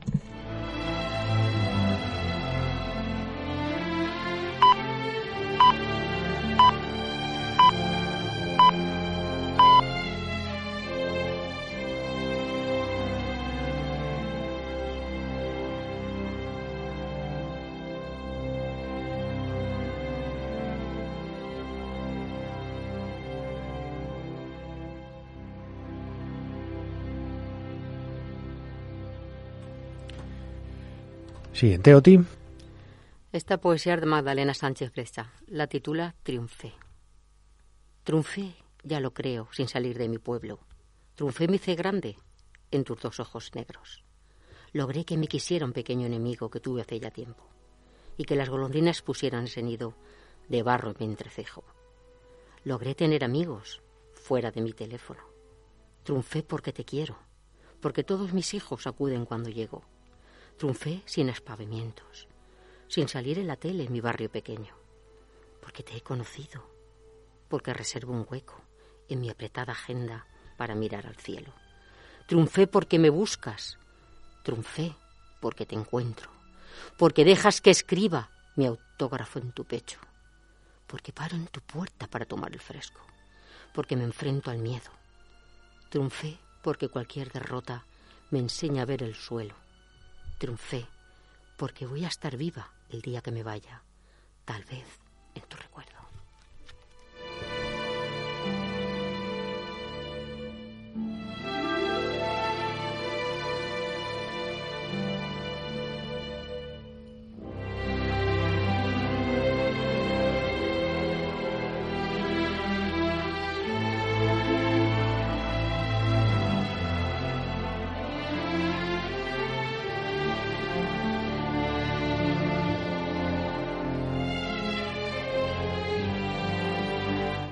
Siguiente, 31.54 31.94
Oti. 31.94 32.18
Esta 33.30 33.58
poesía 33.58 33.96
de 33.96 34.06
Magdalena 34.06 34.54
Sánchez 34.54 34.90
Brecha 34.90 35.32
la 35.46 35.68
titula 35.68 36.16
Triunfé. 36.24 36.72
Triunfé, 38.02 38.56
ya 38.82 38.98
lo 38.98 39.14
creo, 39.14 39.48
sin 39.52 39.68
salir 39.68 39.96
de 39.96 40.08
mi 40.08 40.18
pueblo. 40.18 40.58
Triunfé 41.14 41.46
me 41.46 41.56
hice 41.56 41.76
grande 41.76 42.18
en 42.72 42.82
tus 42.82 43.00
dos 43.00 43.20
ojos 43.20 43.52
negros. 43.54 44.02
Logré 44.72 45.04
que 45.04 45.16
me 45.16 45.28
quisiera 45.28 45.64
un 45.64 45.72
pequeño 45.72 46.06
enemigo 46.06 46.50
que 46.50 46.58
tuve 46.58 46.80
hace 46.80 46.98
ya 46.98 47.12
tiempo 47.12 47.46
y 48.16 48.24
que 48.24 48.34
las 48.34 48.50
golondrinas 48.50 49.00
pusieran 49.02 49.44
ese 49.44 49.62
nido 49.62 49.94
de 50.48 50.64
barro 50.64 50.90
en 50.90 50.96
mi 50.98 51.04
entrecejo. 51.04 51.62
Logré 52.64 52.96
tener 52.96 53.22
amigos 53.22 53.80
fuera 54.12 54.50
de 54.50 54.60
mi 54.60 54.72
teléfono. 54.72 55.20
Triunfé 56.02 56.42
porque 56.42 56.72
te 56.72 56.84
quiero, 56.84 57.16
porque 57.80 58.02
todos 58.02 58.32
mis 58.32 58.54
hijos 58.54 58.88
acuden 58.88 59.24
cuando 59.24 59.50
llego 59.50 59.84
Triunfé 60.56 61.02
sin 61.04 61.28
espavimientos, 61.28 62.28
sin 62.88 63.08
salir 63.08 63.38
en 63.38 63.46
la 63.46 63.56
tele 63.56 63.84
en 63.84 63.92
mi 63.92 64.00
barrio 64.00 64.30
pequeño, 64.30 64.74
porque 65.60 65.82
te 65.82 65.96
he 65.96 66.00
conocido, 66.00 66.64
porque 67.48 67.74
reservo 67.74 68.12
un 68.12 68.26
hueco 68.28 68.60
en 69.08 69.20
mi 69.20 69.30
apretada 69.30 69.72
agenda 69.72 70.26
para 70.56 70.74
mirar 70.74 71.06
al 71.06 71.16
cielo. 71.16 71.52
Triunfé 72.26 72.66
porque 72.66 72.98
me 72.98 73.10
buscas 73.10 73.78
Triunfé 74.44 74.94
porque 75.40 75.64
te 75.64 75.74
encuentro, 75.74 76.30
porque 76.98 77.24
dejas 77.24 77.62
que 77.62 77.70
escriba 77.70 78.28
mi 78.56 78.66
autógrafo 78.66 79.38
en 79.38 79.52
tu 79.52 79.64
pecho, 79.64 79.98
porque 80.86 81.14
paro 81.14 81.34
en 81.34 81.46
tu 81.46 81.62
puerta 81.62 82.06
para 82.06 82.26
tomar 82.26 82.52
el 82.52 82.60
fresco, 82.60 83.00
porque 83.72 83.96
me 83.96 84.04
enfrento 84.04 84.50
al 84.50 84.58
miedo. 84.58 84.90
Triunfé 85.88 86.38
porque 86.62 86.90
cualquier 86.90 87.32
derrota 87.32 87.86
me 88.30 88.38
enseña 88.38 88.82
a 88.82 88.86
ver 88.86 89.02
el 89.02 89.14
suelo. 89.14 89.54
Triunfé 90.38 90.86
porque 91.56 91.86
voy 91.86 92.04
a 92.04 92.08
estar 92.08 92.36
viva 92.36 92.72
el 92.90 93.00
día 93.00 93.20
que 93.20 93.30
me 93.30 93.42
vaya, 93.42 93.82
tal 94.44 94.64
vez 94.64 94.86
en 95.34 95.42
tu 95.42 95.56
recuerdo. 95.56 95.93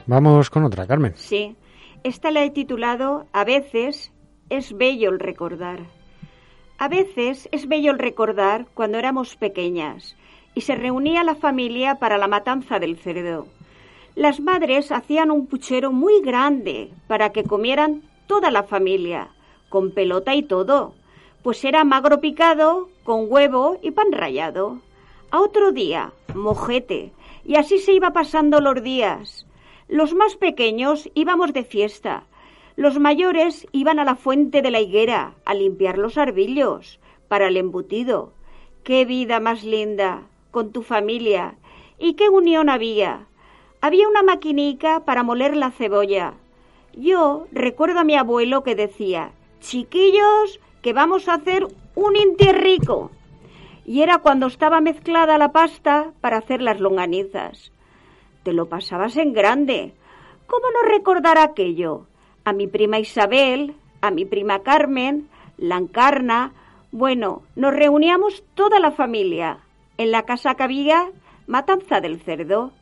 Vamos 0.07 0.51
con 0.51 0.65
otra, 0.65 0.87
Carmen. 0.87 1.13
Sí, 1.17 1.57
esta 2.03 2.31
la 2.31 2.45
he 2.45 2.51
titulado 2.51 3.27
A 3.33 3.45
veces 3.45 4.13
es 4.51 4.77
bello 4.77 5.11
el 5.11 5.21
recordar. 5.21 5.81
A 6.79 6.89
veces 6.89 7.49
es 7.53 7.69
bello 7.69 7.93
el 7.93 7.99
recordar 7.99 8.67
cuando 8.75 8.99
éramos 8.99 9.37
pequeñas 9.37 10.17
y 10.55 10.63
se 10.63 10.75
reunía 10.75 11.23
la 11.23 11.37
familia 11.37 11.97
para 11.97 12.19
la 12.19 12.27
matanza 12.27 12.79
del 12.79 12.99
cerdo. 12.99 13.47
Las 14.15 14.41
madres 14.41 14.93
hacían 14.93 15.31
un 15.31 15.47
puchero 15.47 15.93
muy 15.93 16.21
grande 16.21 16.91
para 17.07 17.31
que 17.31 17.45
comieran 17.45 18.03
toda 18.27 18.51
la 18.51 18.65
familia, 18.65 19.29
con 19.69 19.93
pelota 19.93 20.35
y 20.35 20.43
todo, 20.43 20.95
pues 21.43 21.65
era 21.65 21.85
magro 21.85 22.21
picado, 22.21 22.89
con 23.05 23.27
huevo 23.29 23.79
y 23.81 23.93
pan 23.93 24.13
rallado. 24.13 24.79
A 25.31 25.41
otro 25.41 25.73
día, 25.73 26.13
mojete, 26.35 27.13
y 27.45 27.57
así 27.57 27.79
se 27.79 27.93
iba 27.95 28.13
pasando 28.13 28.61
los 28.61 28.83
días. 28.83 29.47
Los 29.93 30.15
más 30.15 30.37
pequeños 30.37 31.11
íbamos 31.13 31.53
de 31.53 31.65
fiesta. 31.65 32.25
Los 32.77 32.99
mayores 32.99 33.67
iban 33.73 33.99
a 33.99 34.07
la 34.07 34.17
fuente 34.17 34.63
de 34.63 34.71
la 34.71 34.81
higuera 34.81 35.35
a 35.45 35.53
limpiar 35.53 35.99
los 35.99 36.17
arbillos 36.17 36.99
para 37.29 37.49
el 37.49 37.59
embutido. 37.59 38.33
Qué 38.85 39.05
vida 39.05 39.39
más 39.39 39.65
linda, 39.65 40.23
con 40.51 40.73
tu 40.73 40.81
familia. 40.83 41.57
Y 41.99 42.15
qué 42.15 42.31
unión 42.31 42.71
había. 42.71 43.27
Había 43.83 44.09
una 44.09 44.23
maquinica 44.23 45.05
para 45.05 45.25
moler 45.25 45.55
la 45.59 45.71
cebolla. 45.71 46.37
Yo 46.95 47.47
recuerdo 47.53 48.01
a 48.01 48.05
mi 48.05 48.17
abuelo 48.17 48.63
que 48.63 48.75
decía, 48.75 49.33
chiquillos, 49.61 50.59
que 50.81 50.95
vamos 50.95 51.29
a 51.29 51.35
hacer 51.35 51.67
un 51.97 52.15
rico. 52.39 53.11
Y 53.85 54.01
era 54.01 54.21
cuando 54.21 54.47
estaba 54.47 54.81
mezclada 54.81 55.37
la 55.37 55.53
pasta 55.53 56.15
para 56.23 56.39
hacer 56.39 56.63
las 56.63 56.81
longanizas 56.81 57.73
te 58.43 58.53
lo 58.53 58.67
pasabas 58.69 59.17
en 59.17 59.33
grande. 59.33 59.95
¿Cómo 60.47 60.67
no 60.71 60.89
recordar 60.89 61.39
aquello? 61.39 62.07
A 62.45 62.53
mi 62.53 62.67
prima 62.67 62.99
Isabel, 62.99 63.75
a 64.01 64.11
mi 64.11 64.25
prima 64.25 64.61
Carmen, 64.61 65.29
la 65.57 65.77
Encarna. 65.77 66.53
Bueno, 66.91 67.43
nos 67.57 67.73
reuníamos 67.73 68.45
toda 68.55 68.81
la 68.81 68.91
familia. 68.91 69.61
En 69.97 70.11
la 70.11 70.25
casa 70.25 70.55
que 70.57 70.97
matanza 71.47 72.01
del 72.01 72.21
cerdo. 72.21 72.73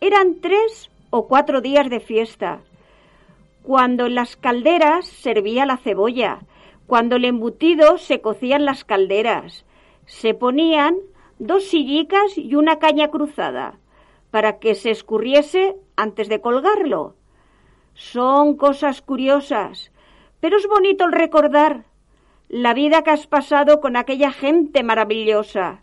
Eran 0.00 0.40
tres 0.40 0.90
o 1.10 1.26
cuatro 1.26 1.60
días 1.60 1.90
de 1.90 2.00
fiesta. 2.00 2.60
Cuando 3.62 4.06
en 4.06 4.14
las 4.14 4.36
calderas 4.36 5.06
servía 5.06 5.66
la 5.66 5.76
cebolla, 5.76 6.40
cuando 6.86 7.16
el 7.16 7.24
embutido 7.24 7.98
se 7.98 8.20
cocían 8.20 8.64
las 8.64 8.84
calderas, 8.84 9.64
se 10.06 10.34
ponían 10.34 10.96
dos 11.38 11.64
sillicas 11.64 12.36
y 12.38 12.54
una 12.54 12.78
caña 12.78 13.08
cruzada 13.08 13.79
para 14.30 14.58
que 14.58 14.74
se 14.74 14.90
escurriese 14.90 15.76
antes 15.96 16.28
de 16.28 16.40
colgarlo. 16.40 17.14
Son 17.94 18.56
cosas 18.56 19.02
curiosas, 19.02 19.92
pero 20.40 20.56
es 20.56 20.66
bonito 20.66 21.04
el 21.04 21.12
recordar 21.12 21.84
la 22.48 22.74
vida 22.74 23.02
que 23.02 23.10
has 23.10 23.26
pasado 23.26 23.80
con 23.80 23.96
aquella 23.96 24.32
gente 24.32 24.82
maravillosa, 24.82 25.82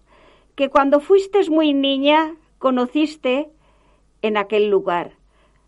que 0.56 0.70
cuando 0.70 1.00
fuiste 1.00 1.50
muy 1.50 1.74
niña 1.74 2.36
conociste 2.58 3.50
en 4.22 4.36
aquel 4.36 4.70
lugar, 4.70 5.14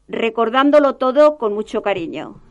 recordándolo 0.07 0.95
todo 0.95 1.37
con 1.37 1.53
mucho 1.53 1.81
cariño. 1.81 2.41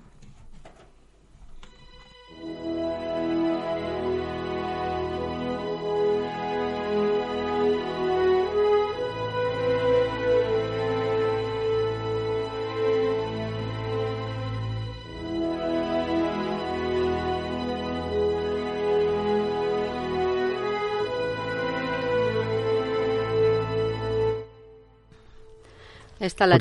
Esta 26.21 26.49
la, 26.49 26.59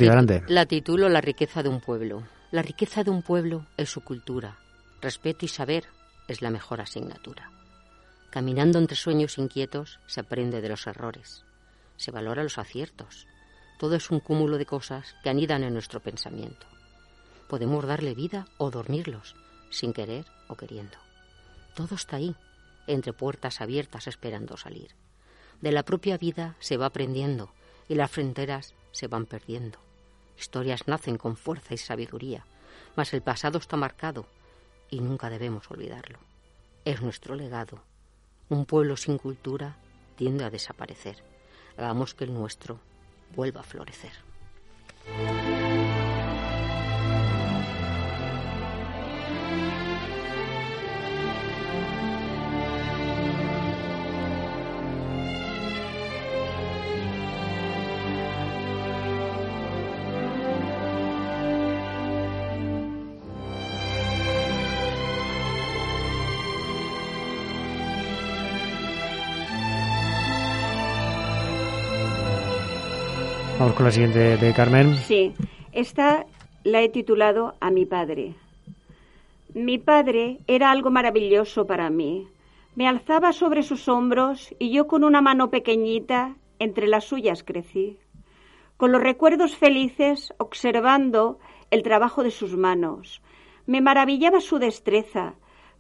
la 0.48 0.66
titulo 0.68 1.10
La 1.10 1.20
riqueza 1.20 1.64
de 1.64 1.70
un 1.70 1.82
pueblo. 1.82 2.22
La 2.52 2.62
riqueza 2.62 3.04
de 3.04 3.10
un 3.10 3.24
pueblo 3.24 3.66
es 3.76 3.90
su 3.90 4.02
cultura. 4.02 4.60
Respeto 5.02 5.46
y 5.46 5.48
saber 5.48 5.86
es 6.28 6.44
la 6.44 6.52
mejor 6.52 6.80
asignatura. 6.80 7.52
Caminando 8.30 8.78
entre 8.78 8.96
sueños 8.96 9.40
inquietos 9.40 10.00
se 10.06 10.20
aprende 10.20 10.62
de 10.62 10.70
los 10.70 10.86
errores, 10.86 11.44
se 11.96 12.12
valora 12.12 12.44
los 12.44 12.60
aciertos. 12.60 13.28
Todo 13.80 13.96
es 13.96 14.12
un 14.12 14.20
cúmulo 14.20 14.60
de 14.60 14.68
cosas 14.68 15.16
que 15.24 15.32
anidan 15.32 15.64
en 15.64 15.74
nuestro 15.74 16.02
pensamiento. 16.02 16.68
Podemos 17.48 17.84
darle 17.88 18.14
vida 18.14 18.48
o 18.58 18.70
dormirlos, 18.70 19.36
sin 19.72 19.92
querer 19.92 20.26
o 20.50 20.56
queriendo. 20.56 20.98
Todo 21.74 21.96
está 21.96 22.18
ahí, 22.18 22.36
entre 22.86 23.14
puertas 23.14 23.60
abiertas 23.60 24.06
esperando 24.06 24.56
salir. 24.56 24.92
De 25.62 25.72
la 25.72 25.82
propia 25.82 26.20
vida 26.20 26.56
se 26.60 26.78
va 26.78 26.86
aprendiendo 26.86 27.54
y 27.88 27.96
las 27.96 28.12
fronteras 28.12 28.76
se 28.98 29.08
van 29.08 29.28
perdiendo. 29.28 29.78
Historias 30.38 30.88
nacen 30.88 31.18
con 31.18 31.38
fuerza 31.38 31.74
y 31.76 31.78
sabiduría, 31.78 32.46
mas 32.96 33.14
el 33.14 33.22
pasado 33.22 33.60
está 33.60 33.78
marcado 33.78 34.26
y 34.90 35.02
nunca 35.02 35.30
debemos 35.30 35.70
olvidarlo. 35.70 36.18
Es 36.84 37.02
nuestro 37.02 37.36
legado. 37.36 37.84
Un 38.50 38.66
pueblo 38.66 38.98
sin 38.98 39.18
cultura 39.20 39.78
tiende 40.16 40.46
a 40.46 40.50
desaparecer. 40.50 41.24
Hagamos 41.78 42.16
que 42.16 42.24
el 42.24 42.34
nuestro 42.34 42.80
vuelva 43.36 43.62
a 43.62 43.64
florecer. 43.64 44.14
Vamos 73.68 73.76
con 73.80 73.86
la 73.88 73.92
siguiente 73.92 74.38
de 74.38 74.54
Carmen. 74.54 74.96
Sí, 74.96 75.34
esta 75.74 76.26
la 76.64 76.82
he 76.84 76.88
titulado 76.88 77.56
A 77.60 77.70
mi 77.70 77.86
padre. 77.86 78.34
Mi 79.54 79.78
padre 79.78 80.40
era 80.48 80.72
algo 80.72 80.90
maravilloso 80.90 81.68
para 81.68 81.90
mí. 81.90 82.30
Me 82.76 82.88
alzaba 82.88 83.34
sobre 83.34 83.64
sus 83.64 83.90
hombros 83.90 84.56
y 84.58 84.72
yo 84.72 84.88
con 84.88 85.04
una 85.04 85.20
mano 85.20 85.50
pequeñita 85.50 86.38
entre 86.60 86.88
las 86.88 87.04
suyas 87.04 87.44
crecí. 87.44 88.00
Con 88.78 88.94
los 88.94 89.04
recuerdos 89.04 89.58
felices 89.58 90.34
observando 90.38 91.38
el 91.70 91.84
trabajo 91.84 92.24
de 92.24 92.32
sus 92.32 92.56
manos. 92.56 93.22
Me 93.66 93.82
maravillaba 93.82 94.40
su 94.40 94.60
destreza. 94.60 95.34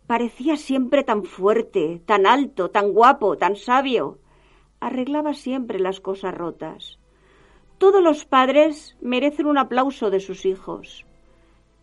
Parecía 0.07 0.57
siempre 0.57 1.05
tan 1.05 1.23
fuerte, 1.23 2.01
tan 2.05 2.25
alto, 2.25 2.69
tan 2.69 2.91
guapo, 2.91 3.37
tan 3.37 3.55
sabio. 3.55 4.19
Arreglaba 4.81 5.33
siempre 5.33 5.79
las 5.79 6.01
cosas 6.01 6.33
rotas. 6.33 6.96
Todos 7.77 8.01
los 8.01 8.25
padres 8.25 8.97
merecen 9.01 9.45
un 9.45 9.57
aplauso 9.57 10.09
de 10.09 10.19
sus 10.19 10.45
hijos, 10.45 11.05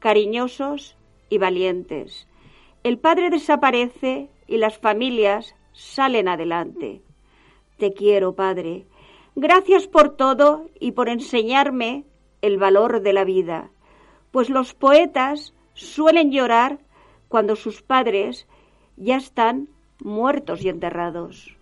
cariñosos 0.00 0.96
y 1.28 1.38
valientes. 1.38 2.26
El 2.82 2.98
padre 2.98 3.30
desaparece 3.30 4.28
y 4.48 4.58
las 4.58 4.78
familias 4.78 5.54
salen 5.72 6.28
adelante. 6.28 7.00
Te 7.78 7.92
quiero, 7.92 8.34
Padre. 8.34 8.86
Gracias 9.36 9.86
por 9.86 10.16
todo 10.16 10.68
y 10.78 10.92
por 10.92 11.08
enseñarme 11.08 12.04
el 12.42 12.58
valor 12.58 13.00
de 13.00 13.12
la 13.12 13.24
vida, 13.24 13.70
pues 14.30 14.50
los 14.50 14.74
poetas 14.74 15.54
suelen 15.74 16.30
llorar 16.30 16.78
cuando 17.28 17.56
sus 17.56 17.82
padres 17.82 18.46
ya 18.96 19.16
están 19.16 19.68
muertos 20.00 20.64
y 20.64 20.68
enterrados. 20.68 21.56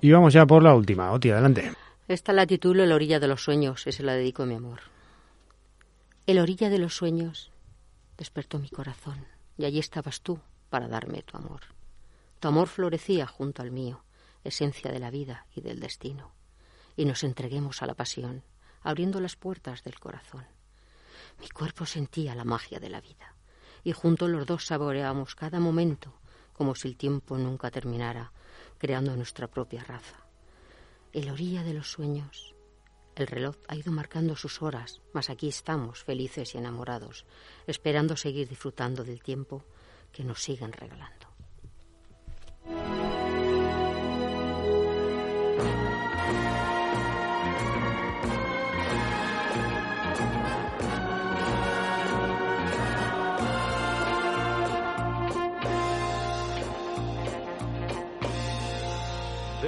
Y 0.00 0.10
vamos 0.12 0.32
ya 0.32 0.46
por 0.46 0.62
la 0.62 0.74
última. 0.74 1.12
Oti, 1.12 1.30
adelante. 1.30 1.72
Esta 2.08 2.32
la 2.32 2.46
titulo 2.46 2.86
La 2.86 2.94
orilla 2.94 3.20
de 3.20 3.28
los 3.28 3.42
sueños 3.42 3.86
y 3.86 3.92
se 3.92 4.02
la 4.02 4.14
dedico 4.14 4.42
a 4.42 4.46
mi 4.46 4.54
amor. 4.54 4.80
El 6.26 6.38
orilla 6.38 6.70
de 6.70 6.78
los 6.78 6.94
sueños 6.94 7.52
despertó 8.16 8.58
mi 8.58 8.68
corazón 8.70 9.26
y 9.58 9.64
allí 9.64 9.78
estabas 9.78 10.20
tú 10.20 10.40
para 10.70 10.88
darme 10.88 11.22
tu 11.22 11.36
amor. 11.36 11.60
Tu 12.38 12.48
amor 12.48 12.68
florecía 12.68 13.26
junto 13.26 13.62
al 13.62 13.70
mío, 13.70 14.02
esencia 14.44 14.90
de 14.90 14.98
la 14.98 15.10
vida 15.10 15.46
y 15.54 15.60
del 15.60 15.80
destino, 15.80 16.32
y 16.96 17.04
nos 17.04 17.22
entreguemos 17.22 17.82
a 17.82 17.86
la 17.86 17.94
pasión, 17.94 18.42
abriendo 18.82 19.20
las 19.20 19.36
puertas 19.36 19.84
del 19.84 19.98
corazón. 20.00 20.46
Mi 21.40 21.48
cuerpo 21.48 21.84
sentía 21.84 22.34
la 22.34 22.44
magia 22.44 22.80
de 22.80 22.88
la 22.88 23.00
vida, 23.00 23.34
y 23.84 23.92
juntos 23.92 24.30
los 24.30 24.46
dos 24.46 24.64
saboreábamos 24.64 25.34
cada 25.34 25.60
momento 25.60 26.14
como 26.60 26.74
si 26.74 26.88
el 26.88 26.96
tiempo 26.98 27.38
nunca 27.38 27.70
terminara, 27.70 28.32
creando 28.80 29.14
nuestra 29.14 29.46
propia 29.46 29.84
raza. 29.84 30.16
El 31.12 31.30
orilla 31.30 31.62
de 31.62 31.74
los 31.74 31.92
sueños. 31.92 32.56
El 33.14 33.26
reloj 33.26 33.56
ha 33.68 33.76
ido 33.76 33.92
marcando 33.92 34.34
sus 34.34 34.62
horas, 34.62 35.02
mas 35.12 35.28
aquí 35.28 35.48
estamos, 35.48 36.02
felices 36.02 36.54
y 36.54 36.58
enamorados, 36.58 37.26
esperando 37.66 38.16
seguir 38.16 38.48
disfrutando 38.48 39.04
del 39.04 39.22
tiempo 39.22 39.62
que 40.12 40.24
nos 40.24 40.42
siguen 40.42 40.72
regalando. 40.72 41.29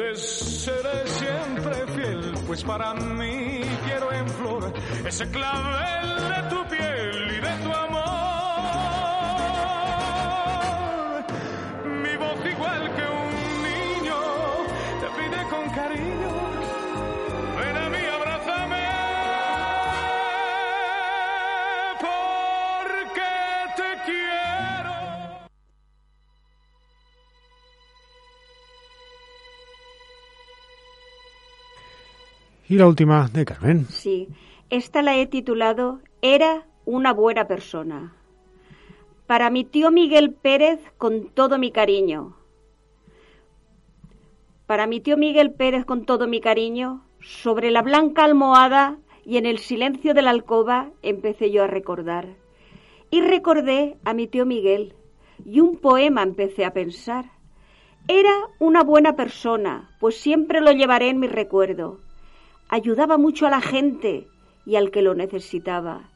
Te 0.00 0.16
seré 0.16 1.06
siempre 1.06 1.74
fiel, 1.94 2.32
pues 2.46 2.64
para 2.64 2.94
mí 2.94 3.60
quiero 3.84 4.10
en 4.12 4.28
flor 4.30 4.72
ese 5.06 5.28
clavel 5.30 6.08
de 6.32 6.48
tu 6.48 6.68
piel 6.68 7.32
y 7.36 7.40
de 7.40 7.64
tu 7.64 7.70
amor. 7.70 8.09
Y 32.70 32.78
la 32.78 32.86
última 32.86 33.26
de 33.26 33.44
Carmen. 33.44 33.86
Sí, 33.86 34.28
esta 34.70 35.02
la 35.02 35.16
he 35.16 35.26
titulado 35.26 35.98
Era 36.22 36.68
una 36.84 37.12
buena 37.12 37.48
persona. 37.48 38.14
Para 39.26 39.50
mi 39.50 39.64
tío 39.64 39.90
Miguel 39.90 40.32
Pérez 40.32 40.78
con 40.96 41.30
todo 41.30 41.58
mi 41.58 41.72
cariño. 41.72 42.36
Para 44.68 44.86
mi 44.86 45.00
tío 45.00 45.16
Miguel 45.16 45.50
Pérez 45.50 45.84
con 45.84 46.06
todo 46.06 46.28
mi 46.28 46.40
cariño, 46.40 47.04
sobre 47.20 47.72
la 47.72 47.82
blanca 47.82 48.22
almohada 48.22 48.98
y 49.26 49.38
en 49.38 49.46
el 49.46 49.58
silencio 49.58 50.14
de 50.14 50.22
la 50.22 50.30
alcoba 50.30 50.90
empecé 51.02 51.50
yo 51.50 51.64
a 51.64 51.66
recordar. 51.66 52.36
Y 53.10 53.20
recordé 53.20 53.96
a 54.04 54.14
mi 54.14 54.28
tío 54.28 54.46
Miguel 54.46 54.94
y 55.44 55.58
un 55.58 55.76
poema 55.76 56.22
empecé 56.22 56.64
a 56.64 56.72
pensar. 56.72 57.32
Era 58.06 58.32
una 58.60 58.84
buena 58.84 59.16
persona, 59.16 59.90
pues 59.98 60.20
siempre 60.20 60.60
lo 60.60 60.70
llevaré 60.70 61.08
en 61.08 61.18
mi 61.18 61.26
recuerdo 61.26 61.98
ayudaba 62.70 63.18
mucho 63.18 63.46
a 63.46 63.50
la 63.50 63.60
gente 63.60 64.28
y 64.64 64.76
al 64.76 64.90
que 64.92 65.02
lo 65.02 65.14
necesitaba. 65.14 66.08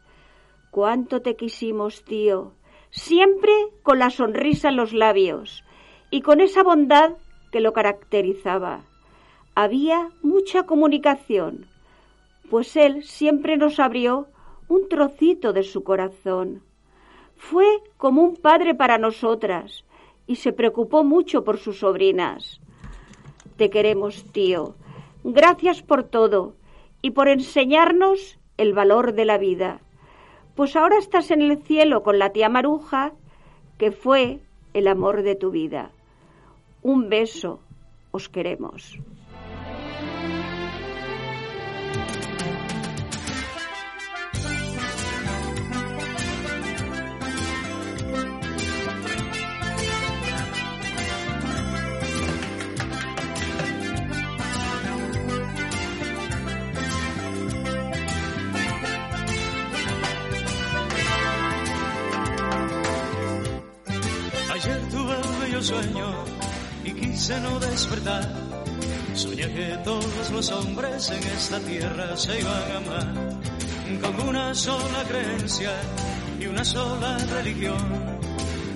Cuánto 0.71 1.21
te 1.21 1.35
quisimos, 1.37 2.05
tío, 2.05 2.53
siempre 2.91 3.53
con 3.83 3.99
la 3.99 4.11
sonrisa 4.11 4.69
en 4.69 4.77
los 4.77 4.93
labios 4.93 5.65
y 6.11 6.23
con 6.23 6.41
esa 6.41 6.63
bondad 6.63 7.15
que 7.51 7.61
lo 7.61 7.73
caracterizaba. 7.73 8.85
Había 9.57 10.11
mucha 10.23 10.65
comunicación, 10.65 11.67
pues 12.51 12.77
él 12.77 13.03
siempre 13.03 13.57
nos 13.57 13.81
abrió 13.81 14.29
un 14.69 14.89
trocito 14.89 15.53
de 15.53 15.65
su 15.65 15.83
corazón. 15.83 16.63
Fue 17.37 17.67
como 17.97 18.23
un 18.23 18.37
padre 18.37 18.75
para 18.75 18.97
nosotras 18.99 19.85
y 20.27 20.37
se 20.37 20.53
preocupó 20.53 21.03
mucho 21.03 21.43
por 21.45 21.59
sus 21.59 21.81
sobrinas. 21.81 22.61
Te 23.57 23.71
queremos, 23.71 24.25
tío, 24.33 24.77
Gracias 25.27 25.83
por 25.83 26.05
todo 26.05 26.55
y 27.01 27.13
por 27.13 27.29
enseñarnos 27.29 28.39
el 28.59 28.75
valor 28.75 29.15
de 29.15 29.25
la 29.25 29.39
vida. 29.39 29.81
Pues 30.55 30.77
ahora 30.77 30.99
estás 30.99 31.31
en 31.31 31.41
el 31.41 31.63
cielo 31.63 32.03
con 32.03 32.19
la 32.19 32.31
tía 32.31 32.51
Maruja, 32.51 33.13
que 33.79 33.91
fue 33.91 34.41
el 34.75 34.87
amor 34.87 35.23
de 35.23 35.35
tu 35.35 35.51
vida. 35.51 35.93
Un 36.83 37.09
beso, 37.09 37.61
os 38.11 38.29
queremos. 38.29 38.99
Sueño 65.65 66.13
y 66.85 66.93
quise 66.93 67.41
no 67.41 67.59
despertar. 67.59 68.31
Soñé 69.15 69.49
que 69.55 69.79
todos 69.83 70.31
los 70.31 70.51
hombres 70.51 71.09
en 71.11 71.23
esta 71.23 71.59
tierra 71.61 72.17
se 72.17 72.39
iban 72.39 72.73
a 72.73 72.77
amar 72.77 73.15
con 74.03 74.29
una 74.29 74.55
sola 74.55 75.05
creencia 75.09 75.73
y 76.39 76.47
una 76.47 76.65
sola 76.65 77.17
religión. 77.37 77.79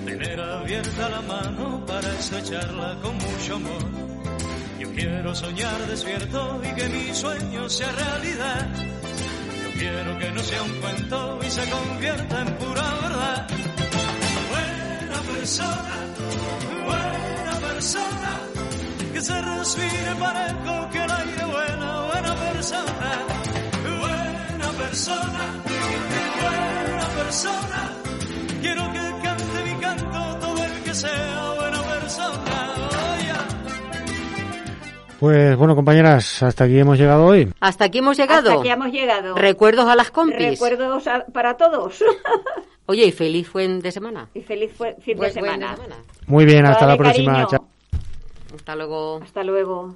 Tener 0.03 0.39
abierta 0.39 1.09
la 1.09 1.21
mano 1.21 1.85
para 1.85 2.11
estrecharla 2.17 2.97
con 3.03 3.15
mucho 3.17 3.55
amor. 3.55 3.85
Yo 4.79 4.91
quiero 4.93 5.35
soñar 5.35 5.85
despierto 5.87 6.61
y 6.63 6.75
que 6.75 6.89
mi 6.89 7.13
sueño 7.13 7.69
sea 7.69 7.91
realidad. 7.91 8.67
Yo 9.63 9.79
quiero 9.79 10.17
que 10.17 10.31
no 10.31 10.41
sea 10.41 10.63
un 10.63 10.81
cuento 10.81 11.39
y 11.45 11.49
se 11.51 11.69
convierta 11.69 12.41
en 12.41 12.55
pura 12.55 12.93
verdad 13.03 13.58
Pues 35.19 35.57
bueno, 35.57 35.75
compañeras, 35.75 36.41
hasta 36.43 36.63
aquí 36.63 36.79
hemos 36.79 36.97
llegado 36.97 37.25
hoy. 37.25 37.51
Hasta 37.59 37.85
aquí 37.85 37.97
hemos 37.97 38.15
llegado. 38.17 38.49
Hasta 38.49 38.59
aquí 38.61 38.69
hemos 38.69 38.91
llegado. 38.91 39.35
Recuerdos 39.35 39.85
a 39.87 39.95
las 39.95 40.11
compis. 40.11 40.37
Recuerdos 40.51 41.07
a- 41.07 41.25
para 41.25 41.57
todos. 41.57 42.01
Oye, 42.85 43.05
y 43.05 43.11
feliz 43.11 43.51
buen 43.51 43.81
de 43.81 43.91
semana. 43.91 44.29
y 44.33 44.41
feliz 44.41 44.71
fue- 44.75 44.95
fin 45.01 45.17
Buen- 45.17 45.33
de 45.33 45.39
buen 45.41 45.51
semana. 45.59 45.75
Muy 46.25 46.45
bien, 46.45 46.65
hasta 46.65 46.87
la 46.87 46.97
próxima. 46.97 47.33
cariño. 47.33 47.47
Hasta 48.55 48.75
luego. 48.75 49.19
Hasta 49.21 49.43
luego. 49.43 49.95